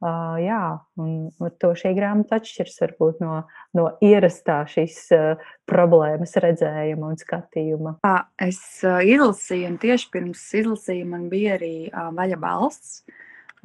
Uh, 0.00 0.38
jā, 0.40 0.80
un 0.96 1.26
ar 1.44 1.50
to 1.60 1.74
šī 1.76 1.90
grāmata 1.92 2.38
atšķiras 2.40 2.78
varbūt 2.80 3.18
no, 3.20 3.34
no 3.76 3.82
ierastā 4.00 4.62
šīs 4.72 4.94
uh, 5.12 5.42
problēmas 5.68 6.32
redzējuma 6.40 7.10
un 7.12 7.18
skatījuma. 7.20 7.92
Es 8.40 8.62
uh, 8.80 9.02
izlasīju, 9.04 9.66
un 9.68 9.76
tieši 9.82 10.08
pirms 10.14 10.46
izlasīju 10.62 11.10
man 11.10 11.28
bija 11.28 11.58
arī 11.58 11.74
uh, 11.90 12.08
vaļa 12.16 12.40
balsts, 12.40 13.02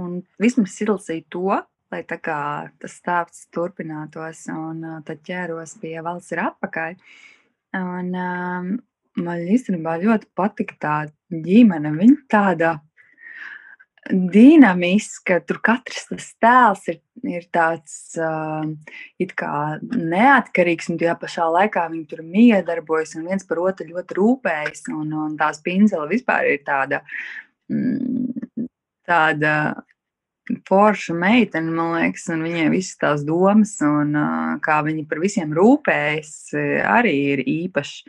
un 0.02 0.20
vismaz 0.42 0.76
izlasīju 0.82 1.26
to, 1.34 1.60
lai 1.94 2.02
kā 2.06 2.40
tas 2.82 2.98
stāsts 3.00 3.48
turpinātos, 3.54 4.46
un 4.52 4.84
uh, 4.84 4.98
tad 5.06 5.22
ķēros 5.28 5.78
pie 5.82 5.96
valsts 6.06 6.36
ir 6.36 6.44
atpakaļ. 6.48 6.98
Un, 7.76 8.12
um, 8.16 8.74
man 9.26 9.48
īstenībā 9.52 9.98
ļoti 10.02 10.32
patika 10.36 10.78
tā 10.80 10.98
ģimene, 11.32 11.92
viņa 11.96 12.22
tāda 12.32 12.76
dinamiska. 14.10 15.40
Tur 15.48 15.60
katrs 15.66 16.08
tas 16.10 16.28
tēls 16.42 16.86
ir, 16.92 17.00
ir 17.26 17.48
tāds 17.54 18.16
uh, 18.22 18.66
neatkarīgs, 19.96 20.92
un 20.92 21.00
tajā 21.02 21.16
pašā 21.22 21.48
laikā 21.58 21.88
viņi 21.92 22.06
tur 22.12 22.22
miedarbojas 22.26 23.16
un 23.18 23.30
viens 23.30 23.48
par 23.48 23.64
otru 23.66 23.90
ļoti 23.90 24.20
rūpējas. 24.20 24.86
Un, 24.94 25.14
un 25.26 25.38
tās 25.40 25.62
pinzela 25.66 26.08
vispār 26.12 26.52
ir 26.54 26.62
tāda, 26.68 27.02
mm, 27.72 28.45
tāda 29.08 29.56
forša 30.70 31.16
meitene, 31.18 31.74
man 31.74 31.96
liekas, 31.96 32.28
un 32.34 32.44
viņai 32.46 32.68
visas 32.70 33.00
tās 33.02 33.24
domas, 33.26 33.74
un 33.82 34.14
uh, 34.14 34.56
kā 34.62 34.78
viņi 34.86 35.08
par 35.10 35.22
visiem 35.24 35.54
rūpējas, 35.58 36.34
arī 36.86 37.16
ir 37.34 37.46
īpašs. 37.50 38.04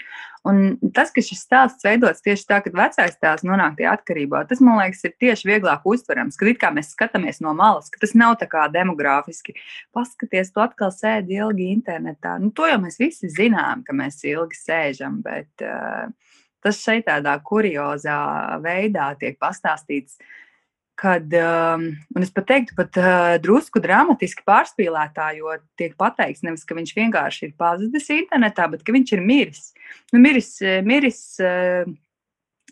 Un 0.46 0.76
tas, 0.94 1.10
ka 1.10 1.22
šis 1.24 1.40
stāsts 1.42 1.82
veidots 1.82 2.22
tieši 2.22 2.44
tā, 2.46 2.60
kad 2.62 2.76
vecais 2.78 3.16
tēls 3.18 3.42
nonāk 3.46 3.74
tajā 3.80 3.96
atkarībā, 3.96 4.44
tas 4.46 4.60
man 4.62 4.78
liekas, 4.78 5.02
ir 5.08 5.16
tieši 5.18 5.48
vieglāk 5.48 5.86
uztverams. 5.90 6.38
Kad 6.38 6.60
kā 6.62 6.70
mēs 6.76 6.92
skatāmies 6.94 7.40
no 7.42 7.54
malas, 7.56 7.88
ka 7.90 7.98
tas 8.04 8.14
nav 8.14 8.36
tā 8.38 8.46
kā 8.50 8.68
demogrāfiski. 8.70 9.56
Paskaties, 9.96 10.52
tu 10.54 10.62
atkal 10.62 10.94
sēdi 10.94 11.40
ilgi 11.40 11.72
internetā. 11.72 12.36
Nu, 12.42 12.52
to 12.54 12.68
jau 12.70 12.78
mēs 12.84 13.00
visi 13.02 13.32
zinām, 13.32 13.82
ka 13.86 13.96
mēs 13.96 14.22
ilgi 14.28 14.60
sēžam, 14.60 15.18
bet 15.24 15.66
uh, 15.66 16.06
tas 16.62 16.78
šeit 16.84 17.08
tādā 17.10 17.34
kuriozā 17.42 18.20
veidā 18.62 19.16
tiek 19.18 19.40
pastāstīts. 19.42 20.20
Kad, 20.96 21.28
um, 21.36 21.82
un 22.16 22.24
es 22.24 22.30
pat 22.32 22.46
teiktu, 22.48 22.72
pat 22.78 22.96
uh, 22.96 23.34
drusku 23.44 23.82
dramatiski 23.84 24.46
pārspīlētā, 24.48 25.28
jo 25.36 25.52
tiek 25.76 25.92
pateikts, 26.00 26.40
nevis, 26.46 26.64
ka 26.64 26.76
viņš 26.78 26.94
vienkārši 26.96 27.50
ir 27.50 27.52
pazudis 27.60 28.08
internetā, 28.14 28.64
bet 28.72 28.84
ka 28.86 28.94
viņš 28.96 29.12
ir 29.12 29.24
miris. 29.24 29.66
Nu, 30.14 30.22
miris, 30.24 30.54
miris 30.88 31.20
uh, 31.44 31.84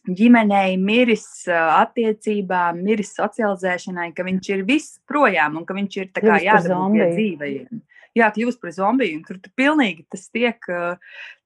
ģimenei, 0.09 0.79
miris 0.81 1.27
uh, 1.51 1.83
attiecībām, 1.83 2.81
miris 2.87 3.13
socializēšanai, 3.19 4.15
ka 4.17 4.25
viņš 4.25 4.53
ir 4.57 4.65
viss 4.73 4.97
projām 5.05 5.61
un 5.61 5.69
ka 5.69 5.77
viņš 5.77 5.99
ir 6.01 6.09
jādara 6.25 6.81
pie 6.95 7.11
dzīvajiem. 7.13 7.83
Jā, 8.15 8.31
kļūst 8.31 8.63
par 8.63 8.73
zombiju, 8.73 9.19
un 9.19 9.25
tur 9.27 9.41
tu 9.43 9.51
pilnīgi 9.59 10.07
tas 10.09 10.29
tiek, 10.31 10.63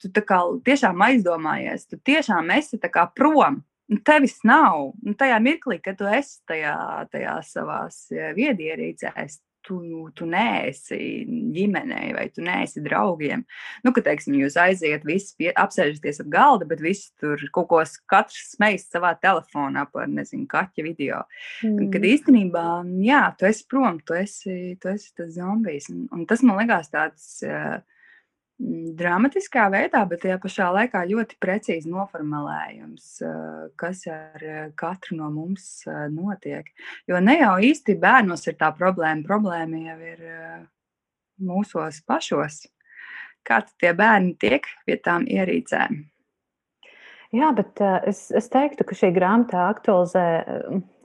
tu 0.04 0.24
kā 0.28 0.40
tiešām 0.66 1.00
aizdomājies, 1.06 1.88
tu 1.88 1.96
tiešām 1.96 2.52
esi 2.58 2.78
kā 2.92 3.06
prom 3.16 3.62
Nu, 3.88 3.98
tevis 4.04 4.38
nav. 4.44 4.92
Nu, 5.02 5.14
tajā 5.16 5.38
mirklī, 5.40 5.78
kad 5.80 5.96
tu 6.00 6.08
esi 6.12 6.42
tajā, 6.48 6.74
tajā 7.12 7.38
savā 7.48 7.86
eh, 7.88 8.32
viedierīcēs, 8.36 9.38
tu, 9.68 9.78
tu 10.16 10.26
neesi 10.28 10.98
ģimenei 11.54 12.12
vai 12.16 12.26
tu 12.32 12.44
neesi 12.44 12.82
draugiem. 12.84 13.44
Nu, 13.84 13.92
kad, 13.96 14.06
teiksim, 14.06 14.36
jūs 14.40 14.56
aiziet, 14.60 15.04
visi 15.08 15.34
pie, 15.40 15.50
apsēžaties 15.52 16.22
ap 16.24 16.30
galda, 16.32 16.68
bet 16.68 16.82
visi 16.84 17.10
tur 17.20 17.42
kaut 17.54 17.68
ko 17.72 17.82
katrs 18.10 18.54
smejas 18.54 18.88
savā 18.92 19.12
telefonā 19.20 19.84
par, 19.92 20.08
nezinu, 20.12 20.48
kaķa 20.50 20.86
video. 20.86 21.20
Mm. 21.66 21.90
Kad 21.94 22.08
īstenībā, 22.12 22.66
jā, 23.04 23.22
tu 23.38 23.48
esi 23.50 23.68
prom, 23.68 24.00
tu 24.04 24.16
esi, 24.18 24.58
tu 24.80 24.92
esi 24.94 25.12
tas 25.18 25.34
zombijs. 25.36 25.90
Un, 25.94 26.06
un 26.14 26.26
tas 26.28 26.44
man 26.46 26.60
liekas 26.62 26.92
tāds. 26.94 27.30
Uh, 27.44 27.78
dramatiskā 28.58 29.68
veidā, 29.70 30.02
bet 30.10 30.24
tajā 30.24 30.38
pašā 30.42 30.68
laikā 30.74 31.04
ļoti 31.06 31.38
precīzi 31.42 31.90
noformulējums, 31.92 33.06
eh, 33.22 33.68
kas 33.78 34.04
ar 34.10 34.42
eh, 34.42 34.64
katru 34.74 35.18
no 35.20 35.30
mums 35.30 35.86
eh, 35.86 36.08
notiek. 36.10 36.66
Jo 37.06 37.20
ne 37.22 37.38
jau 37.38 37.54
īsti 37.62 37.98
bērnos 38.02 38.46
ir 38.50 38.58
tā 38.58 38.72
problēma, 38.74 39.22
problēma 39.26 39.84
jau 39.86 39.98
ir 40.10 40.26
mūsos 41.38 42.02
pašos. 42.02 42.66
Kā 43.46 43.62
tie 43.78 43.94
bērni 43.94 44.34
tiek 44.36 44.66
pie 44.84 44.98
tām 44.98 45.24
ierīcēm? 45.30 46.02
Jā, 47.34 47.50
bet 47.52 47.80
es, 48.08 48.30
es 48.32 48.46
teiktu, 48.48 48.86
ka 48.88 48.96
šī 48.96 49.10
grāmata 49.12 49.66
aktualizē 49.68 50.24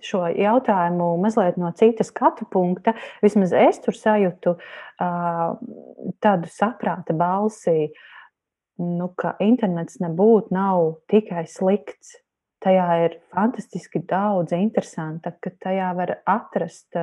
šo 0.03 0.21
jautājumu 0.31 1.09
mazliet 1.19 1.57
no 1.59 1.71
citas 1.75 2.13
skatu 2.13 2.47
punkta. 2.51 2.93
Vismaz 3.23 3.51
es 3.55 3.81
tur 3.83 3.95
sajūtu 3.97 4.55
uh, 4.55 5.55
tādu 6.23 6.51
saprāta 6.51 7.15
balsī, 7.17 7.91
nu, 8.79 9.09
ka 9.19 9.35
internets 9.43 9.99
nebūtu 10.03 10.55
nav 10.55 10.93
tikai 11.11 11.45
slikts. 11.49 12.17
Tajā 12.63 12.87
ir 13.03 13.17
fantastiski 13.35 13.99
daudz 14.07 14.55
interesanta, 14.55 15.33
ka 15.43 15.51
tajā 15.65 15.89
var 15.97 16.13
atrast, 16.23 16.95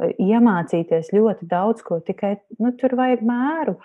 iemācīties 0.00 1.12
ļoti 1.12 1.48
daudz 1.50 1.84
ko, 1.84 1.98
tikai 2.00 2.38
nu, 2.56 2.72
tur 2.80 2.96
vajag 2.96 3.20
mēru. 3.28 3.76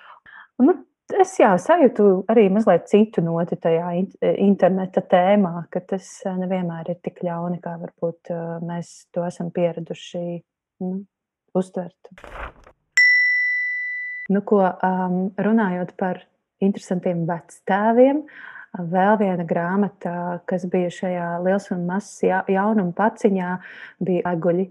Nu, 0.64 0.78
Es 1.16 1.38
jā, 1.40 1.54
sajūtu 1.56 2.26
arī 2.28 2.50
mazliet 2.52 2.90
citu 2.92 3.22
noti 3.24 3.56
tajā 3.64 3.94
interneta 4.44 5.00
tēmā, 5.08 5.70
ka 5.72 5.80
tas 5.94 6.10
eh, 6.26 6.36
nevienmēr 6.36 6.92
ir 6.92 7.00
tik 7.06 7.22
ļauni, 7.24 7.62
kā 7.64 7.78
varbūt 7.80 8.34
eh, 8.36 8.44
mēs 8.68 9.08
to 9.16 9.24
esam 9.24 9.54
pieraduši 9.56 10.26
nu, 10.84 10.92
uztvert. 11.56 12.12
Nu, 14.28 14.44
ko, 14.44 14.60
um, 14.60 15.30
runājot 15.40 15.96
par 15.96 16.20
interesantiem 16.60 17.24
vectēviem, 17.30 18.26
Vēl 18.78 19.16
viena 19.18 19.46
grāmata, 19.48 20.12
kas 20.46 20.68
bija 20.70 20.92
šajā 20.94 21.28
liels 21.42 21.70
un 21.74 21.86
mazs 21.88 22.20
jaunuma 22.22 22.92
paciņā, 22.98 23.56
bija 24.04 24.34
Aguļi. 24.34 24.68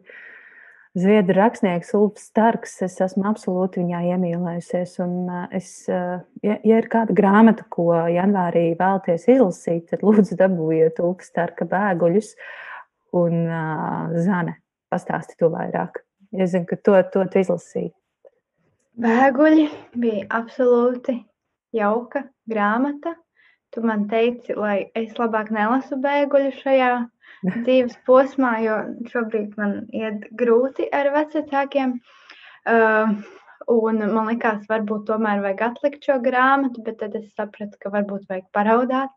Zviedru 0.96 1.36
rakstnieks 1.36 1.90
Ulfs 1.96 2.30
Starks. 2.30 2.78
Es 2.86 2.96
esmu 3.04 3.26
absolūti 3.28 3.82
viņā 3.82 4.00
iemīlējusies. 4.14 4.94
Un 5.04 5.28
es, 5.54 5.68
ja, 5.90 6.56
ja 6.56 6.78
ir 6.80 6.88
kāda 6.92 7.16
grāmata, 7.16 7.66
ko 7.72 7.90
janvārī 8.12 8.70
vēlaties 8.78 9.28
izlasīt, 9.34 9.90
tad 9.90 10.06
lūdzu 10.06 10.38
dabūjiet 10.40 11.02
Ulfs 11.04 11.28
Starka 11.32 11.68
bēguļus 11.68 12.32
un 13.20 13.44
uh, 13.44 14.16
Zane. 14.24 14.56
Pastāsti 14.92 15.36
to 15.40 15.50
vairāk. 15.52 16.00
Es 16.32 16.54
zinu, 16.54 16.64
ka 16.70 16.80
to, 16.80 16.96
to 17.12 17.26
tu 17.28 17.44
izlasīji. 17.44 17.92
Bēguļi 19.04 19.68
bija 20.00 20.24
absolūti 20.38 21.18
jauka 21.76 22.24
grāmata 22.48 23.12
tu 23.76 23.82
man 23.84 24.06
teici, 24.08 24.54
lai 24.56 24.88
es 24.96 25.12
labāk 25.20 25.50
nelasu 25.52 25.98
bēguļu 26.00 26.52
šajā 26.62 26.92
dzīves 27.44 27.96
posmā, 28.06 28.52
jo 28.64 28.76
šobrīd 29.12 29.56
man 29.60 29.78
iet 29.94 30.28
grūti 30.38 30.88
ar 30.94 31.10
vecākiem. 31.14 31.98
Uh, 32.66 33.12
un 33.70 34.00
man 34.00 34.30
likās, 34.30 34.64
varbūt 34.70 35.06
tomēr 35.10 35.42
vajag 35.44 35.64
atlikt 35.70 36.06
šo 36.06 36.18
grāmatu, 36.22 36.82
bet 36.86 36.98
tad 37.02 37.14
es 37.18 37.28
sapratu, 37.34 37.78
ka 37.82 37.92
varbūt 37.94 38.26
vajag 38.30 38.48
paraudāt. 38.56 39.12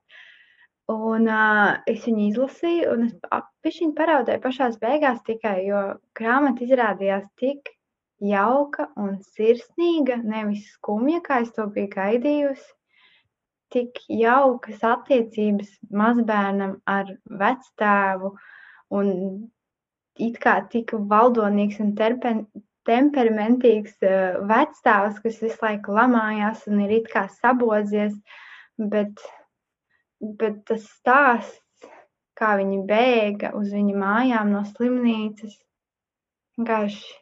Un 0.90 1.28
uh, 1.30 1.78
es 1.90 2.06
viņu 2.08 2.30
izlasīju, 2.32 2.94
un 2.94 3.10
es 3.10 3.44
pišķiņu 3.66 3.94
paraudēju 3.98 4.42
pašās 4.46 4.80
beigās 4.82 5.22
tikai, 5.28 5.60
jo 5.68 5.84
grāmata 6.18 6.66
izrādījās 6.66 7.28
tik 7.38 7.70
jauka 8.26 8.90
un 8.98 9.20
sirsnīga, 9.36 10.18
nevis 10.26 10.66
skumja, 10.74 11.22
kā 11.26 11.44
es 11.46 11.54
to 11.56 11.70
biju 11.72 11.94
gaidījusi 11.94 12.74
tik 13.74 14.00
jaukas 14.10 14.84
attiecības 14.86 15.72
mazbērnam 16.02 16.78
ar 16.90 17.14
vectēvu 17.42 18.34
un 19.00 19.12
it 20.20 20.40
kā 20.44 20.56
tik 20.72 20.96
valdonīgs 21.12 21.80
un 21.84 21.94
terpen, 22.00 22.44
temperamentīgs 22.90 23.96
uh, 24.04 24.40
vectēvs, 24.50 25.22
kas 25.24 25.40
visu 25.44 25.62
laiku 25.64 25.96
lamājās 25.96 26.66
un 26.70 26.84
ir 26.86 26.98
it 27.00 27.10
kā 27.14 27.28
sabodzies, 27.40 28.18
bet, 28.92 29.24
bet 30.42 30.62
tas 30.70 30.86
stāsts, 30.98 31.90
kā 32.40 32.56
viņi 32.60 32.84
bēga 32.88 33.54
uz 33.60 33.72
viņa 33.76 33.96
mājām 34.00 34.54
no 34.56 34.64
slimnīcas, 34.72 35.58
vienkārši 36.58 37.18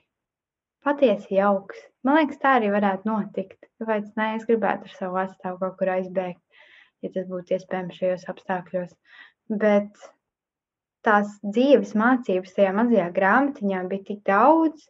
patiesi 0.88 1.38
jauks. 1.38 1.80
Man 2.08 2.22
liekas, 2.22 2.40
tā 2.42 2.58
arī 2.58 2.72
varētu 2.72 3.10
notikt. 3.10 3.60
Kāpēc 3.82 4.12
nē, 4.20 4.34
es 4.40 4.46
gribētu 4.48 4.88
ar 4.88 4.98
savu 4.98 5.20
atstāvu 5.22 5.60
kaut 5.64 5.80
kur 5.80 5.92
aizbēgt, 5.98 6.44
ja 7.04 7.12
tas 7.14 7.26
būtu 7.30 7.58
iespējams 7.58 7.98
šajos 8.00 8.28
apstākļos. 8.34 8.94
Bet 9.64 10.08
tās 11.08 11.34
dzīves 11.46 11.94
mācības 12.00 12.56
tajā 12.58 12.74
mazajā 12.76 13.08
grāmatiņā 13.16 13.84
bija 13.92 14.08
tik 14.12 14.22
daudz, 14.28 14.88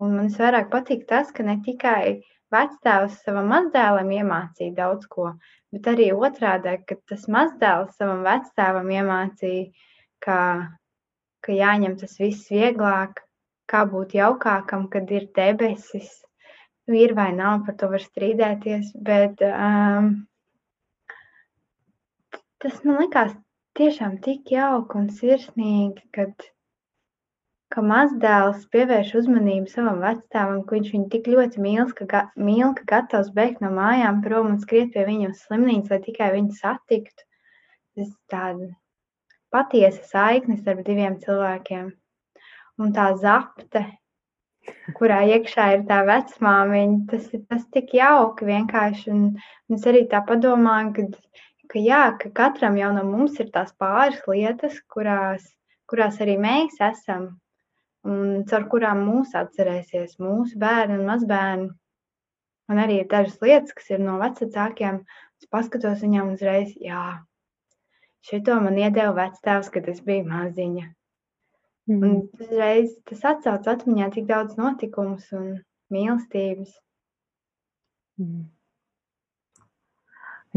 un 0.00 0.16
man 0.16 0.30
visvairāk 0.30 0.70
patīk 0.72 1.06
tas, 1.10 1.32
ka 1.34 1.46
ne 1.46 1.58
tikai 1.64 2.20
vectēvs 2.54 3.20
savam 3.24 3.50
mazdēlam 3.52 4.10
iemācīja 4.18 4.76
daudz 4.76 5.08
ko, 5.12 5.32
bet 5.74 5.88
arī 5.92 6.10
otrādi, 6.16 6.78
ka 6.88 6.96
tas 7.10 7.26
mazdēls 7.28 7.96
savam 7.98 8.22
vectēvam 8.26 8.88
iemācīja, 8.98 9.68
ka, 10.24 10.38
ka 11.44 11.56
jāņem 11.56 11.98
tas 12.00 12.16
viss 12.20 12.48
vieglāk, 12.52 13.24
kā 13.70 13.84
būt 13.88 14.16
jaukākam, 14.16 14.86
kad 14.92 15.10
ir 15.12 15.28
debesis, 15.36 16.10
nu, 16.88 16.96
ir 16.96 17.14
vai 17.18 17.30
nav, 17.36 17.64
par 17.66 17.76
to 17.80 17.90
var 17.92 18.04
strīdēties. 18.04 18.94
Bet 19.08 19.42
um, 19.48 20.12
tas 22.64 22.78
man 22.84 23.02
likās 23.02 23.34
tiešām 23.78 24.16
tik 24.24 24.50
jauki 24.54 24.98
un 25.00 25.10
sirsnīgi, 25.14 26.02
kad, 26.16 26.48
ka 27.74 27.84
mazdēls 27.84 28.64
pievērš 28.72 29.14
uzmanību 29.22 29.70
savam 29.70 30.00
vecstāvam, 30.02 30.64
ka 30.64 30.78
viņš 30.78 30.90
viņu 30.96 31.08
tik 31.14 31.30
ļoti 31.34 31.62
mīl, 31.62 31.84
ka, 32.00 32.08
ga, 32.10 32.24
mīl, 32.48 32.72
ka 32.80 32.88
gatavs 32.96 33.30
beigt 33.36 33.62
no 33.64 33.70
mājām 33.76 34.24
prom 34.24 34.52
un 34.54 34.58
skriet 34.64 34.94
pie 34.96 35.06
viņa 35.06 35.30
uz 35.30 35.46
slimnīcu, 35.46 35.92
lai 35.92 36.02
tikai 36.08 36.32
viņu 36.34 36.58
satiktu. 36.58 37.28
Tas 37.98 38.10
tāda 38.32 38.72
patiesa 39.54 40.04
saikne 40.08 40.58
starp 40.58 40.84
diviem 40.86 41.18
cilvēkiem. 41.22 41.92
Un 42.78 42.92
tā 42.94 43.08
zapte, 43.18 43.80
kurā 44.98 45.18
iekšā 45.34 45.64
ir 45.76 45.84
tā 45.88 45.98
vecmāmiņa. 46.08 46.98
Tas 47.10 47.26
ir 47.34 47.42
tas 47.50 47.64
tik 47.74 47.94
jauki 47.98 48.48
vienkārši. 48.48 49.10
Un, 49.14 49.24
un 49.68 49.78
es 49.78 49.86
arī 49.90 50.04
tā 50.12 50.20
padomāju, 50.28 50.92
ka, 50.96 51.42
ka, 51.72 51.82
jā, 51.82 52.02
ka 52.20 52.30
katram 52.40 52.78
jau 52.80 52.92
no 52.96 53.04
mums 53.08 53.38
ir 53.42 53.50
tās 53.54 53.74
pāris 53.82 54.20
lietas, 54.30 54.78
kurās, 54.94 55.48
kurās 55.90 56.20
arī 56.24 56.38
mēs 56.44 56.78
esam. 56.90 57.30
Un 58.08 58.44
caur 58.48 58.68
kurām 58.72 59.02
mūs 59.08 59.34
atcerēsies 59.36 60.20
mūsu 60.22 60.60
bērni 60.62 61.00
un 61.00 61.08
mazbērni. 61.08 61.70
Man 62.68 62.82
arī 62.84 63.00
ir 63.02 63.08
dažas 63.10 63.40
lietas, 63.42 63.74
kas 63.74 63.90
ir 63.90 64.04
no 64.04 64.20
vecākiem. 64.20 65.02
Es 65.40 65.50
paskatos 65.50 66.04
viņam 66.04 66.34
uzreiz, 66.34 66.74
jā, 66.82 67.02
šito 68.28 68.58
man 68.62 68.78
iedeva 68.78 69.14
vectēvs, 69.18 69.72
kad 69.74 69.88
es 69.90 70.02
biju 70.04 70.26
maziņa. 70.28 70.86
Mm. 71.88 72.04
Un 72.04 72.44
uzreiz 72.44 72.92
tas 73.08 73.24
atcauc 73.30 73.64
atmiņā 73.72 74.10
tik 74.12 74.28
daudz 74.28 74.58
notikumus 74.60 75.24
un 75.32 75.56
mīlestības. 75.92 76.74
Mm. 78.20 78.46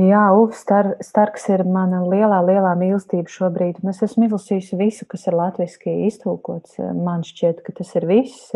Jā, 0.01 0.23
Ufs 0.35 0.59
Star, 0.63 0.89
Starks 1.03 1.49
ir 1.51 1.63
mana 1.67 2.01
lielā, 2.03 2.39
lielā 2.47 2.71
mīlestība 2.79 3.31
šobrīd. 3.31 3.79
Un 3.83 3.91
es 3.91 3.99
esmu 4.03 4.27
izlasījusi 4.27 4.79
visu, 4.79 5.07
kas 5.07 5.27
ir 5.27 5.35
latviski 5.39 5.95
iztulkots. 6.07 6.79
Man 6.79 7.23
šķiet, 7.27 7.63
ka 7.63 7.75
tas 7.79 7.91
ir 7.99 8.07
viss. 8.09 8.51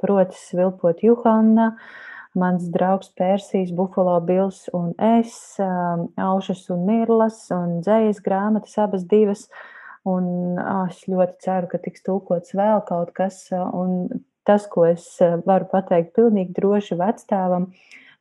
Protis 0.00 0.46
Vilpot 0.56 1.04
Juhanna, 1.04 1.74
mans 2.36 2.68
draugs 2.72 3.12
Persijas, 3.16 3.72
Buffalo 3.76 4.16
Bils 4.24 4.66
un 4.76 4.92
es, 4.96 5.36
Aušas 5.60 6.66
un 6.72 6.88
Mirlas 6.88 7.46
un 7.54 7.78
dzējas 7.84 8.24
grāmatas 8.24 8.80
abas 8.80 9.04
divas. 9.08 9.46
Uh, 9.46 9.79
Un 10.08 10.56
es 10.58 11.02
ļoti 11.10 11.44
ceru, 11.44 11.68
ka 11.68 11.78
tiks 11.82 12.04
tulkots 12.06 12.54
vēl 12.56 12.80
kaut 12.88 13.12
kas. 13.16 13.42
Un 13.52 14.08
tas, 14.48 14.66
ko 14.72 14.86
es 14.88 15.04
varu 15.46 15.68
pateikt 15.72 16.14
pilnīgi 16.16 16.56
droši 16.56 16.96
vecstāvam, 16.96 17.68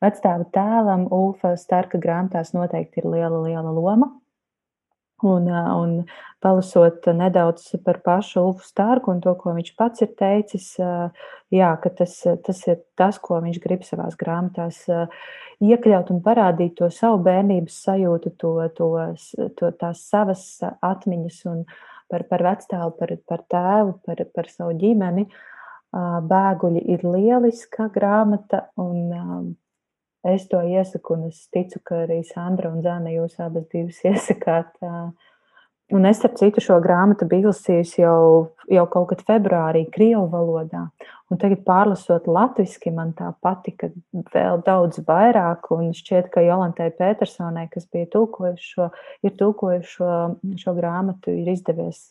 vecstāva 0.04 0.48
tēlam, 0.56 1.08
Ulfa 1.16 1.56
Starka 1.60 2.02
grāmatās 2.02 2.52
noteikti 2.56 3.00
ir 3.00 3.08
liela, 3.14 3.40
liela 3.46 3.72
loma. 3.72 4.12
Un, 5.28 5.48
un 5.52 5.96
palasot 6.40 7.10
nedaudz 7.12 7.74
par 7.84 8.00
pašu 8.06 8.44
Ulfu 8.46 8.64
Stārku 8.64 9.12
un 9.12 9.20
to, 9.24 9.34
ko 9.36 9.52
viņš 9.58 9.74
pats 9.76 10.06
ir 10.06 10.14
teicis, 10.20 10.70
jā, 11.52 11.72
ka 11.84 11.92
tas, 11.98 12.16
tas 12.46 12.62
ir 12.68 12.80
tas, 13.00 13.20
ko 13.20 13.42
viņš 13.44 13.60
grib 13.64 13.84
savās 13.88 14.16
grāmatās 14.20 14.86
iekļaut 15.60 16.14
un 16.14 16.24
parādīt 16.24 16.78
to 16.80 16.88
savu 16.94 17.20
bērnības 17.28 17.84
sajūtu, 17.90 18.34
to, 18.40 18.56
to, 18.78 18.90
to 19.60 19.72
tās 19.80 20.08
savas 20.08 20.46
atmiņas 20.64 21.44
un 21.52 21.64
par, 22.10 22.24
par 22.32 22.46
vecstāvu, 22.48 22.96
par, 23.00 23.16
par 23.28 23.46
tēvu, 23.52 23.98
par, 24.08 24.26
par 24.36 24.52
savu 24.52 24.78
ģimeni. 24.80 25.28
Bēguļi 25.90 26.84
ir 26.94 27.04
lieliska 27.04 27.90
grāmata 27.92 28.68
un 28.78 29.58
Es 30.28 30.48
to 30.52 30.60
iesaku, 30.60 31.16
un 31.16 31.28
es 31.30 31.46
ticu, 31.54 31.80
ka 31.86 32.04
arī 32.04 32.20
Sandra 32.28 32.72
un 32.74 32.82
Zana 32.84 33.12
jūs 33.14 33.38
abas 33.40 33.70
divas 33.72 34.02
iesakāt. 34.10 34.74
Un 35.90 36.06
es, 36.06 36.20
starp 36.20 36.36
citu, 36.38 36.62
šo 36.62 36.76
grāmatu 36.84 37.26
biju 37.26 37.48
izlasījusi 37.50 38.04
jau, 38.04 38.52
jau 38.70 38.84
kaut 38.94 39.08
kad 39.14 39.24
februārī, 39.26 39.88
Krievu 39.90 40.28
valodā. 40.30 40.84
Un 41.32 41.40
tagad, 41.42 41.64
pārlasot 41.66 42.28
latviešu, 42.30 42.92
man 42.94 43.16
tā 43.18 43.32
patika 43.42 43.90
vēl 44.36 44.62
daudz 44.68 45.02
vairāk. 45.08 45.72
Un 45.74 45.90
šķiet, 45.98 46.30
ka 46.34 46.44
Jolantai 46.46 46.92
Petersonai, 47.00 47.66
kas 47.74 47.88
bija 47.90 48.12
tulkojuši 48.14 48.72
šo, 48.76 48.90
ir 49.26 49.36
tulkojuši 49.40 49.92
šo, 49.96 50.14
šo 50.62 50.78
grāmatu, 50.78 51.34
ir 51.34 51.50
izdevies 51.56 52.10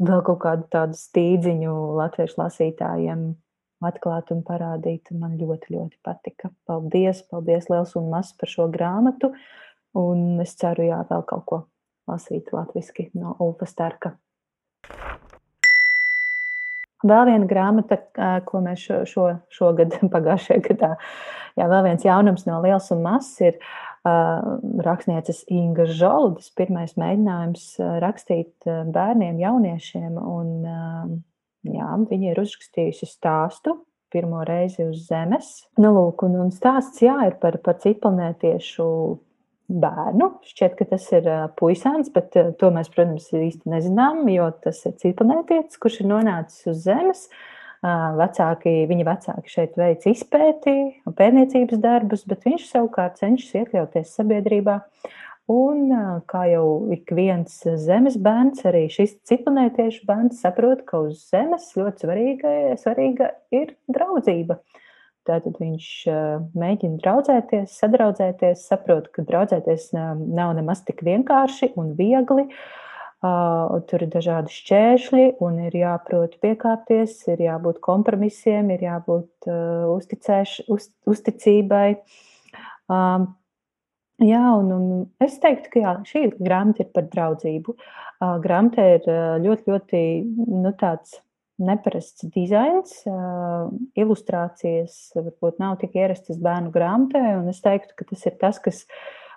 vēl 0.00 0.22
kaut 0.26 0.42
kādu 0.44 0.68
tādu 0.72 0.98
stīdziņu 0.98 1.76
latviešu 1.98 2.44
lasītājiem 2.44 3.30
atklāt 3.84 4.30
un 4.34 4.44
parādīt. 4.46 5.10
Man 5.16 5.36
ļoti, 5.40 5.74
ļoti 5.74 5.98
patika. 6.04 6.52
Paldies, 6.68 7.22
paldies 7.30 7.68
liels 7.72 7.96
un 7.98 8.10
mazs 8.12 8.36
par 8.38 8.52
šo 8.52 8.68
grāmatu. 8.72 9.32
Un 9.98 10.40
es 10.42 10.54
ceru, 10.58 10.86
jā, 10.86 11.00
vēl 11.08 11.24
kaut 11.26 11.46
ko 11.48 11.62
lasīt 12.10 12.52
latviski 12.54 13.10
no 13.18 13.34
Ulfa 13.42 13.68
Starka. 13.68 14.14
Vēl 17.00 17.30
viena 17.30 17.46
grāmata, 17.48 17.96
ko 18.44 18.60
mēs 18.60 18.82
šo, 18.84 18.96
šo, 19.08 19.28
šogad, 19.52 19.96
pagājušajā 20.14 20.64
gadā, 20.68 20.90
jā, 21.56 21.68
vēl 21.72 21.86
viens 21.88 22.04
jaunums 22.04 22.44
no 22.44 22.58
Liels 22.60 22.90
un 22.92 23.00
Mazs 23.06 23.40
ir 23.40 23.56
uh, 23.56 24.60
rakstnieces 24.84 25.46
Inga 25.48 25.88
Žoldes 25.88 26.52
pirmais 26.60 26.92
mēģinājums 27.00 27.72
rakstīt 28.04 28.68
bērniem, 28.68 29.40
jauniešiem 29.40 30.20
un 30.20 30.52
uh, 30.68 31.16
Jā, 31.68 31.92
viņa 32.08 32.32
ir 32.32 32.40
uzrakstījusi 32.40 33.08
stāstu 33.08 33.76
pirmo 34.10 34.44
reizi 34.44 34.84
uz 34.84 35.06
Zemes. 35.06 35.50
Nu, 35.78 35.92
lūk, 35.94 36.24
un, 36.26 36.36
un 36.44 36.52
stāsts 36.54 37.02
jā, 37.04 37.14
ir 37.28 37.36
par, 37.42 37.58
par 37.64 37.78
citplanētiešu 37.82 38.88
bērnu. 39.70 40.28
Šķiet, 40.50 40.74
ka 40.78 40.88
tas 40.90 41.06
ir 41.14 41.28
puisāns, 41.60 42.10
bet 42.14 42.34
to 42.34 42.72
mēs, 42.74 42.90
protams, 42.92 43.30
īsti 43.36 43.70
nezinām, 43.70 44.24
jo 44.32 44.50
tas 44.64 44.82
ir 44.88 44.98
citplanētietis, 45.02 45.78
kurš 45.82 46.02
ir 46.02 46.10
nonācis 46.10 46.70
uz 46.72 46.84
Zemes. 46.88 47.24
Vecāki, 47.80 48.74
viņa 48.90 49.04
vecāki 49.06 49.48
šeit 49.54 49.78
veic 49.80 50.02
izpēti 50.10 50.74
un 51.08 51.14
pētniecības 51.16 51.80
darbus, 51.80 52.26
bet 52.28 52.44
viņš 52.44 52.66
savukārt 52.74 53.16
cenšas 53.22 53.62
iekļauties 53.62 54.10
sabiedrībā. 54.18 54.74
Un, 55.50 55.88
kā 56.30 56.44
jau 56.46 56.66
ik 56.94 57.10
viens 57.16 57.56
zemes 57.82 58.14
bērns, 58.22 58.62
arī 58.68 58.84
šis 58.92 59.16
citplanētiešu 59.26 60.04
bērns 60.06 60.42
saprot, 60.44 60.84
ka 60.86 61.00
uz 61.08 61.24
Zemes 61.32 61.72
ļoti 61.74 62.04
svarīga, 62.04 62.52
svarīga 62.78 63.32
ir 63.54 63.72
draudzība. 63.90 64.60
Tātad 65.26 65.58
viņš 65.60 65.88
mēģina 66.56 67.00
draudzēties, 67.02 67.74
sadraudzēties, 67.82 68.62
saprot, 68.70 69.10
ka 69.14 69.24
draudzēties 69.26 69.90
nav 69.96 70.54
nemaz 70.56 70.84
tik 70.86 71.02
vienkārši 71.06 71.72
un 71.80 71.92
viegli. 71.98 72.46
Tur 73.20 74.06
ir 74.06 74.08
dažādi 74.14 74.54
šķēršļi, 74.54 75.26
un 75.44 75.58
ir 75.66 75.74
jāprot 75.76 76.38
piekāpties, 76.40 77.18
ir 77.34 77.42
jābūt 77.44 77.82
kompromisiem, 77.84 78.70
ir 78.72 78.86
jābūt 78.86 79.50
uzticēš, 79.98 80.54
uz, 80.72 80.88
uzticībai. 81.10 81.90
Jā, 84.20 84.42
un, 84.52 84.68
un 84.74 85.24
es 85.24 85.38
teiktu, 85.40 85.70
ka 85.72 85.80
jā, 85.80 85.94
šī 86.04 86.26
grāmata 86.36 86.84
ir 86.84 86.90
par 86.92 87.06
draudzību. 87.08 87.74
Grāmata 88.44 88.84
ir 88.98 89.06
ļoti, 89.40 89.70
ļoti 89.72 90.02
nu, 90.60 90.72
tāds 90.76 91.22
neparasts 91.60 92.26
dizains, 92.32 93.00
ilustrācijas 93.98 94.98
varbūt 95.16 95.60
nav 95.60 95.78
tik 95.80 95.96
ierastas 95.96 96.40
bērnu 96.40 96.72
grāmatā. 96.74 97.22
Es 97.52 97.60
teiktu, 97.64 97.96
ka 97.96 98.08
tas 98.12 98.26
ir 98.28 98.36
tas, 98.40 98.60
kas 98.60 98.84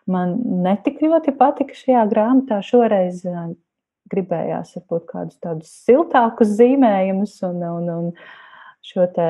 man 0.10 0.38
netik 0.65 1.00
ļoti 1.04 1.36
patika 1.39 1.76
šajā 1.80 2.04
grāmatā. 2.12 2.60
Šoreiz 2.63 3.24
gribējās 4.12 4.76
varbūt 4.78 5.08
kādus 5.10 5.39
tādus 5.43 5.76
siltākus 5.86 6.56
zīmējumus 6.60 7.38
un, 7.48 7.62
un, 7.72 7.91
un 7.93 8.10
šo 8.84 9.08
te 9.15 9.30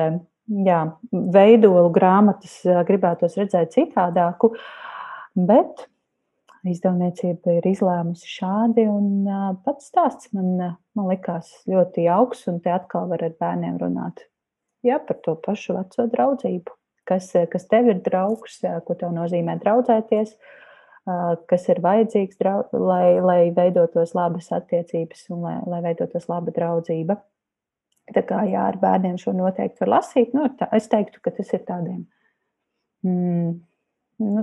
jā, 0.66 0.80
veidolu 1.12 1.90
grāmatas 1.94 2.58
gribētos 2.88 3.38
redzēt 3.40 3.74
citādāku. 3.78 4.54
Bet 5.34 5.88
izdevniecība 6.64 7.58
ir 7.58 7.66
izlēmusi 7.68 8.28
šādi, 8.38 8.86
un 8.88 9.26
pats 9.66 9.90
stāsts 9.90 10.30
man, 10.36 10.76
man 10.96 11.10
likās 11.10 11.50
ļoti 11.68 12.06
jauks, 12.06 12.46
un 12.52 12.62
te 12.64 12.72
atkal 12.72 13.10
var 13.10 13.26
ar 13.26 13.34
bērniem 13.40 13.76
runāt 13.82 14.24
jā, 14.84 14.98
par 15.06 15.20
to 15.24 15.36
pašu 15.44 15.78
veco 15.78 16.08
draudzību. 16.12 16.76
Kas, 17.08 17.30
kas 17.52 17.66
tev 17.68 17.90
ir 17.92 18.00
draugs, 18.04 18.62
ko 18.86 18.96
tev 18.96 19.12
nozīmē 19.12 19.58
draudzēties, 19.60 20.32
kas 21.50 21.68
ir 21.68 21.82
vajadzīgs, 21.84 22.40
lai, 22.72 23.20
lai 23.20 23.40
veidotos 23.56 24.14
labas 24.16 24.48
attiecības 24.56 25.26
un 25.34 25.44
lai, 25.44 25.58
lai 25.68 25.82
veidotos 25.84 26.30
laba 26.30 26.54
draudzība. 26.56 27.18
Tā 28.14 28.20
kā 28.28 28.42
jā, 28.48 28.64
ar 28.70 28.80
bērniem 28.80 29.18
šo 29.20 29.32
noteikti 29.36 29.84
var 29.84 29.98
lasīt, 29.98 30.32
nu, 30.36 30.48
tā, 30.58 30.68
es 30.76 30.88
teiktu, 30.92 31.20
ka 31.24 31.32
tas 31.32 31.52
ir 31.56 31.62
tādiem 31.64 32.02
mm, 33.04 33.52
nu, 34.24 34.42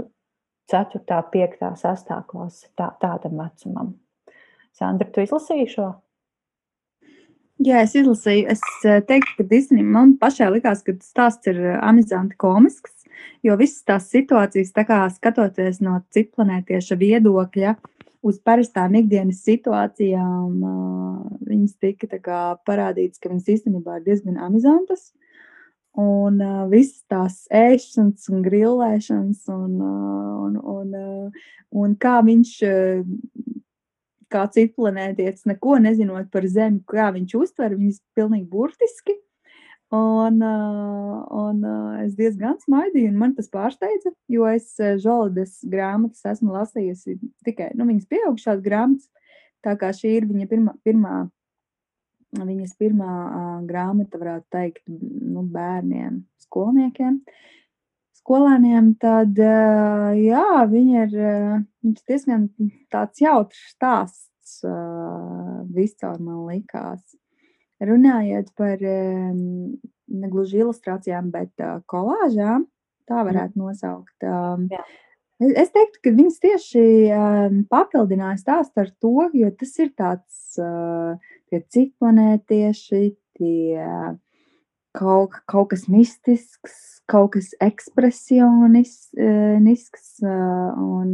4, 0.71 1.01
5, 1.33 1.57
6 1.81 2.13
klase, 2.29 2.69
tā, 2.77 2.91
tādam 3.01 3.41
vecumam. 3.41 3.95
Sandra, 4.77 5.09
tu 5.11 5.23
izlasīji 5.23 5.67
šo? 5.73 5.89
Jā, 7.61 7.83
es 7.85 7.93
izlasīju. 7.93 8.47
Es 8.49 8.61
eh, 8.89 9.01
teiktu, 9.05 9.35
ka 9.37 9.45
Disney 9.51 9.85
man 9.85 10.15
pašai 10.21 10.49
likās, 10.55 10.81
ka 10.85 10.95
tas 10.95 11.11
stāsts 11.11 11.49
ir 11.51 11.59
eh, 11.61 11.77
amizanti 11.85 12.37
komisks, 12.41 13.05
jo 13.45 13.57
visas 13.59 13.83
tās 13.85 14.07
situācijas, 14.09 14.73
tā 14.73 14.85
kā 14.87 15.03
skatoties 15.13 15.81
no 15.85 15.99
citplanētieša 16.15 16.97
viedokļa 16.97 17.75
uz 18.25 18.39
parastām 18.45 18.97
ikdienas 18.97 19.43
situācijām, 19.45 20.55
eh, 20.71 21.37
viņas 21.51 21.77
tika 21.85 22.39
parādītas, 22.65 23.21
ka 23.21 23.29
viņas 23.29 23.53
īstenībā 23.57 23.99
ir 23.99 24.07
diezgan 24.09 24.41
amizantas. 24.41 25.11
Un 25.99 26.37
uh, 26.39 26.67
visas 26.71 27.01
tās 27.11 27.41
ēšanas 27.51 28.29
un 28.31 28.43
grilēšanas, 28.45 29.41
un, 29.51 29.73
uh, 29.83 30.35
un, 30.45 30.53
un, 30.73 30.93
uh, 30.95 31.49
un 31.83 31.97
kā 31.99 32.21
viņš, 32.23 32.51
uh, 32.63 33.01
kā 34.31 34.45
citu 34.55 34.77
planētietis, 34.79 35.43
neko 35.51 35.75
nezinot 35.83 36.29
par 36.31 36.47
Zemi, 36.47 36.79
kā 36.87 37.09
viņš 37.11 37.35
uztver 37.41 37.75
viņas 37.75 37.99
pilnīgi 38.15 38.47
burtiski. 38.47 39.17
Un, 39.91 40.37
uh, 40.39 41.17
un 41.35 41.59
uh, 41.67 41.99
es 42.05 42.15
diezgan 42.15 42.55
smaidīju, 42.63 43.09
un 43.11 43.19
man 43.19 43.35
tas 43.35 43.51
pārsteidza, 43.51 44.13
jo 44.31 44.47
es 44.47 44.71
Žolides 44.79 45.57
grāmatas 45.67 46.23
esmu 46.31 46.55
lasījusi 46.55 47.17
tikai 47.43 47.73
nu, 47.75 47.89
viņas 47.89 48.07
pieaugušās 48.07 48.63
grāmatas. 48.63 49.11
Tā 49.61 49.75
kā 49.77 49.91
šī 49.93 50.15
ir 50.21 50.31
viņa 50.31 50.47
pirmā, 50.47 50.77
pirmā 50.87 51.17
viņas 52.37 52.75
pirmā 52.79 53.13
grāmata, 53.67 54.19
varētu 54.21 54.47
teikt, 54.53 54.83
nu, 54.87 55.43
bērniem, 55.51 56.21
skolniekiem. 56.45 57.21
Skolēniem, 58.21 58.91
tad, 59.01 59.39
jā, 60.15 60.45
viņa 60.69 61.05
ir 61.07 61.15
diezgan 62.05 62.45
tāds 62.93 63.23
jautrs 63.23 63.63
stāsts, 63.73 64.59
viscaur 65.73 66.21
man 66.21 66.45
likās. 66.45 67.01
Runājot 67.81 68.51
par 68.55 68.77
negluži 70.11 70.61
ilustrācijām, 70.61 71.31
bet 71.33 71.65
kolāžām, 71.89 72.67
tā 73.09 73.23
varētu 73.25 73.57
nosaukt. 73.57 74.15
Jā. 74.21 74.85
Es 75.41 75.71
teiktu, 75.73 75.97
ka 76.05 76.11
viņas 76.13 76.35
tieši 76.43 76.81
papildināja 77.71 78.37
stāstu 78.37 78.83
ar 78.83 78.91
to, 79.01 79.15
jo 79.33 79.49
tas 79.57 79.71
ir 79.81 79.89
tāds 79.97 80.59
uh, 80.61 81.17
tie 81.51 81.59
citplanētieši, 81.75 83.03
tie 83.37 83.89
kaut, 84.97 85.35
kaut 85.51 85.67
kas 85.73 85.85
mistisks, 85.91 86.75
kaut 87.11 87.33
kas 87.35 87.51
ekspresionisks 87.63 90.21
un 90.23 91.13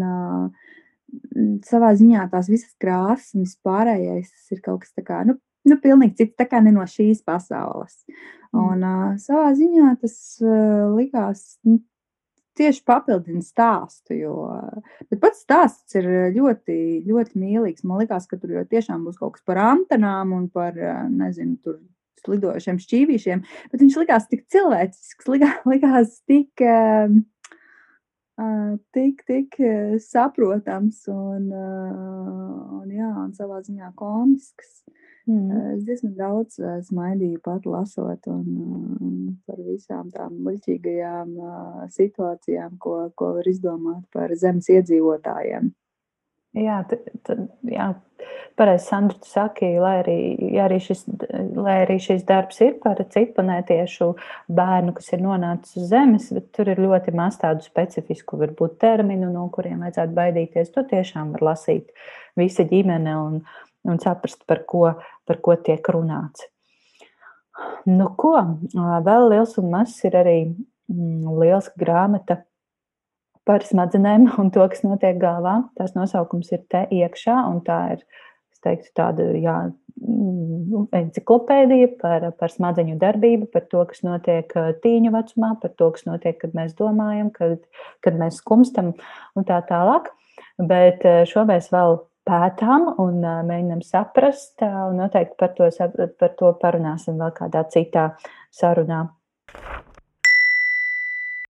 savā 1.65 1.91
ziņā 1.97 2.27
tās 2.31 2.49
visas 2.51 2.73
krāsas 2.81 3.33
un 3.35 3.45
vispārējais 3.45 4.31
ir 4.53 4.63
kaut 4.65 4.83
kas 4.83 4.91
tā 4.97 5.03
kā, 5.07 5.21
nu, 5.27 5.37
nu 5.67 5.77
pilnīgi 5.81 6.17
cits, 6.21 6.37
tā 6.39 6.45
kā 6.49 6.61
ne 6.63 6.71
no 6.75 6.85
šīs 6.89 7.23
pasaules. 7.25 7.95
Mm. 8.07 8.15
Un 8.57 8.83
uh, 8.87 9.13
savā 9.21 9.51
ziņā 9.57 9.93
tas 10.01 10.17
likās 10.97 11.41
nu, 11.67 11.79
tieši 12.57 12.83
papildina 12.87 13.43
stāstu. 13.45 14.17
Jo, 14.17 14.33
bet 15.11 15.21
pats 15.23 15.43
stāsts 15.45 15.97
ir 15.99 16.07
ļoti, 16.35 16.77
ļoti 17.07 17.39
mīlīgs. 17.41 17.85
Man 17.87 18.03
liekas, 18.03 18.27
ka 18.29 18.39
tur 18.41 18.57
tiešām 18.69 19.05
būs 19.07 19.19
kaut 19.21 19.37
kas 19.37 19.45
par 19.47 19.61
antenām 19.61 20.33
un 20.37 20.49
par, 20.53 20.77
nezinu, 21.11 21.57
tur 21.63 21.79
lidojošiem 22.27 22.79
šķīvīšiem. 22.83 23.43
Bet 23.71 23.83
viņš 23.83 23.97
likās 24.03 24.29
tik 24.31 24.45
cilvēcisks, 24.51 25.29
likās, 25.71 26.19
tik. 26.27 26.53
Uh, 26.67 27.17
tik, 28.93 29.23
tik 29.25 29.55
saprotams 30.03 30.99
un, 31.09 31.47
uh, 31.49 32.81
un, 32.83 32.91
jā, 32.93 33.09
un 33.23 33.31
savā 33.33 33.63
ziņā 33.65 33.89
komisks. 33.97 34.83
Mm. 35.27 35.73
Es 35.75 35.81
diezgan 35.83 36.13
daudz 36.15 36.59
smaidīju 36.87 37.41
pat 37.43 37.65
lasot 37.67 38.29
un, 38.31 38.45
un 39.03 39.15
par 39.47 39.59
visām 39.65 40.07
tām 40.13 40.37
muļķīgajām 40.45 41.33
situācijām, 41.91 42.77
ko, 42.79 42.99
ko 43.15 43.33
var 43.39 43.49
izdomāt 43.51 44.05
par 44.15 44.31
zemes 44.39 44.71
iedzīvotājiem. 44.71 45.73
Jā, 46.57 46.77
tad, 46.87 47.41
jā. 47.69 47.91
pareizi, 48.57 48.87
Sandra, 48.87 49.17
tu 49.21 49.29
saki, 49.29 49.67
lai 49.83 49.97
arī, 49.99 50.15
ja 50.55 50.65
arī, 50.65 50.79
šis, 50.81 51.03
lai 51.59 51.75
arī 51.83 51.99
šis 52.01 52.23
darbs 52.25 52.61
ir 52.63 52.77
par 52.81 53.03
citplanētiešu 53.03 54.07
bērnu, 54.57 54.95
kas 54.97 55.11
ir 55.13 55.21
nonācis 55.25 55.77
uz 55.77 55.91
Zemes, 55.91 56.31
bet 56.33 56.49
tur 56.55 56.71
ir 56.71 56.81
ļoti 56.81 57.13
maz 57.19 57.37
tādu 57.43 57.67
specifisku, 57.67 58.39
varbūt 58.41 58.79
terminu, 58.81 59.29
no 59.35 59.45
kuriem 59.53 59.83
vajadzētu 59.85 60.17
baidīties. 60.17 60.73
To 60.73 60.87
tiešām 60.87 61.35
var 61.35 61.45
lasīt 61.51 61.91
visa 62.39 62.65
ģimene 62.65 63.13
un, 63.21 63.41
un 63.85 63.99
saprast, 64.01 64.43
par 64.49 64.63
ko, 64.69 64.85
par 65.27 65.41
ko 65.43 65.55
tiek 65.61 65.85
runāts. 65.93 66.47
Nu, 67.89 68.09
ko? 68.19 68.35
Vēl 69.05 69.31
liels 69.31 69.55
un 69.61 69.71
mazs 69.73 70.03
ir 70.05 70.17
arī 70.19 70.37
mm, 70.45 71.25
liels 71.41 71.71
grāmata 71.79 72.41
par 73.47 73.65
smadzenēm 73.65 74.27
un 74.41 74.51
to, 74.53 74.65
kas 74.71 74.85
notiek 74.85 75.19
galvā. 75.21 75.61
Tās 75.79 75.95
nosaukums 75.97 76.51
ir 76.53 76.63
te 76.71 76.85
iekšā, 76.99 77.37
un 77.49 77.61
tā 77.65 77.79
ir, 77.95 78.05
teiktu, 78.65 78.89
tāda, 78.97 79.25
jā, 79.37 79.55
mm, 80.01 80.87
enciklopēdija 80.97 81.91
par, 82.01 82.27
par 82.39 82.51
smadzeņu 82.51 82.97
darbību, 83.01 83.49
par 83.53 83.67
to, 83.71 83.83
kas 83.89 84.03
notiek 84.05 84.51
tīņu 84.83 85.13
vecumā, 85.13 85.53
par 85.61 85.73
to, 85.77 85.91
kas 85.95 86.07
notiek, 86.09 86.39
kad 86.41 86.55
mēs 86.57 86.73
domājam, 86.77 87.31
kad, 87.33 87.61
kad 88.05 88.17
mēs 88.19 88.41
skumstam 88.41 88.95
un 89.37 89.47
tā 89.47 89.61
tālāk. 89.69 90.11
Bet 90.57 91.05
šo 91.29 91.45
mēs 91.47 91.69
vēl 91.73 91.99
pētām 92.27 92.89
un 93.01 93.21
mēģinām 93.23 93.83
saprast, 93.85 94.59
un 94.61 94.99
noteikti 95.01 95.37
par 95.39 95.53
to, 95.57 95.69
par 96.19 96.35
to 96.39 96.53
parunāsim 96.61 97.19
vēl 97.21 97.33
kādā 97.37 97.63
citā 97.73 98.09
sarunā. 98.53 99.05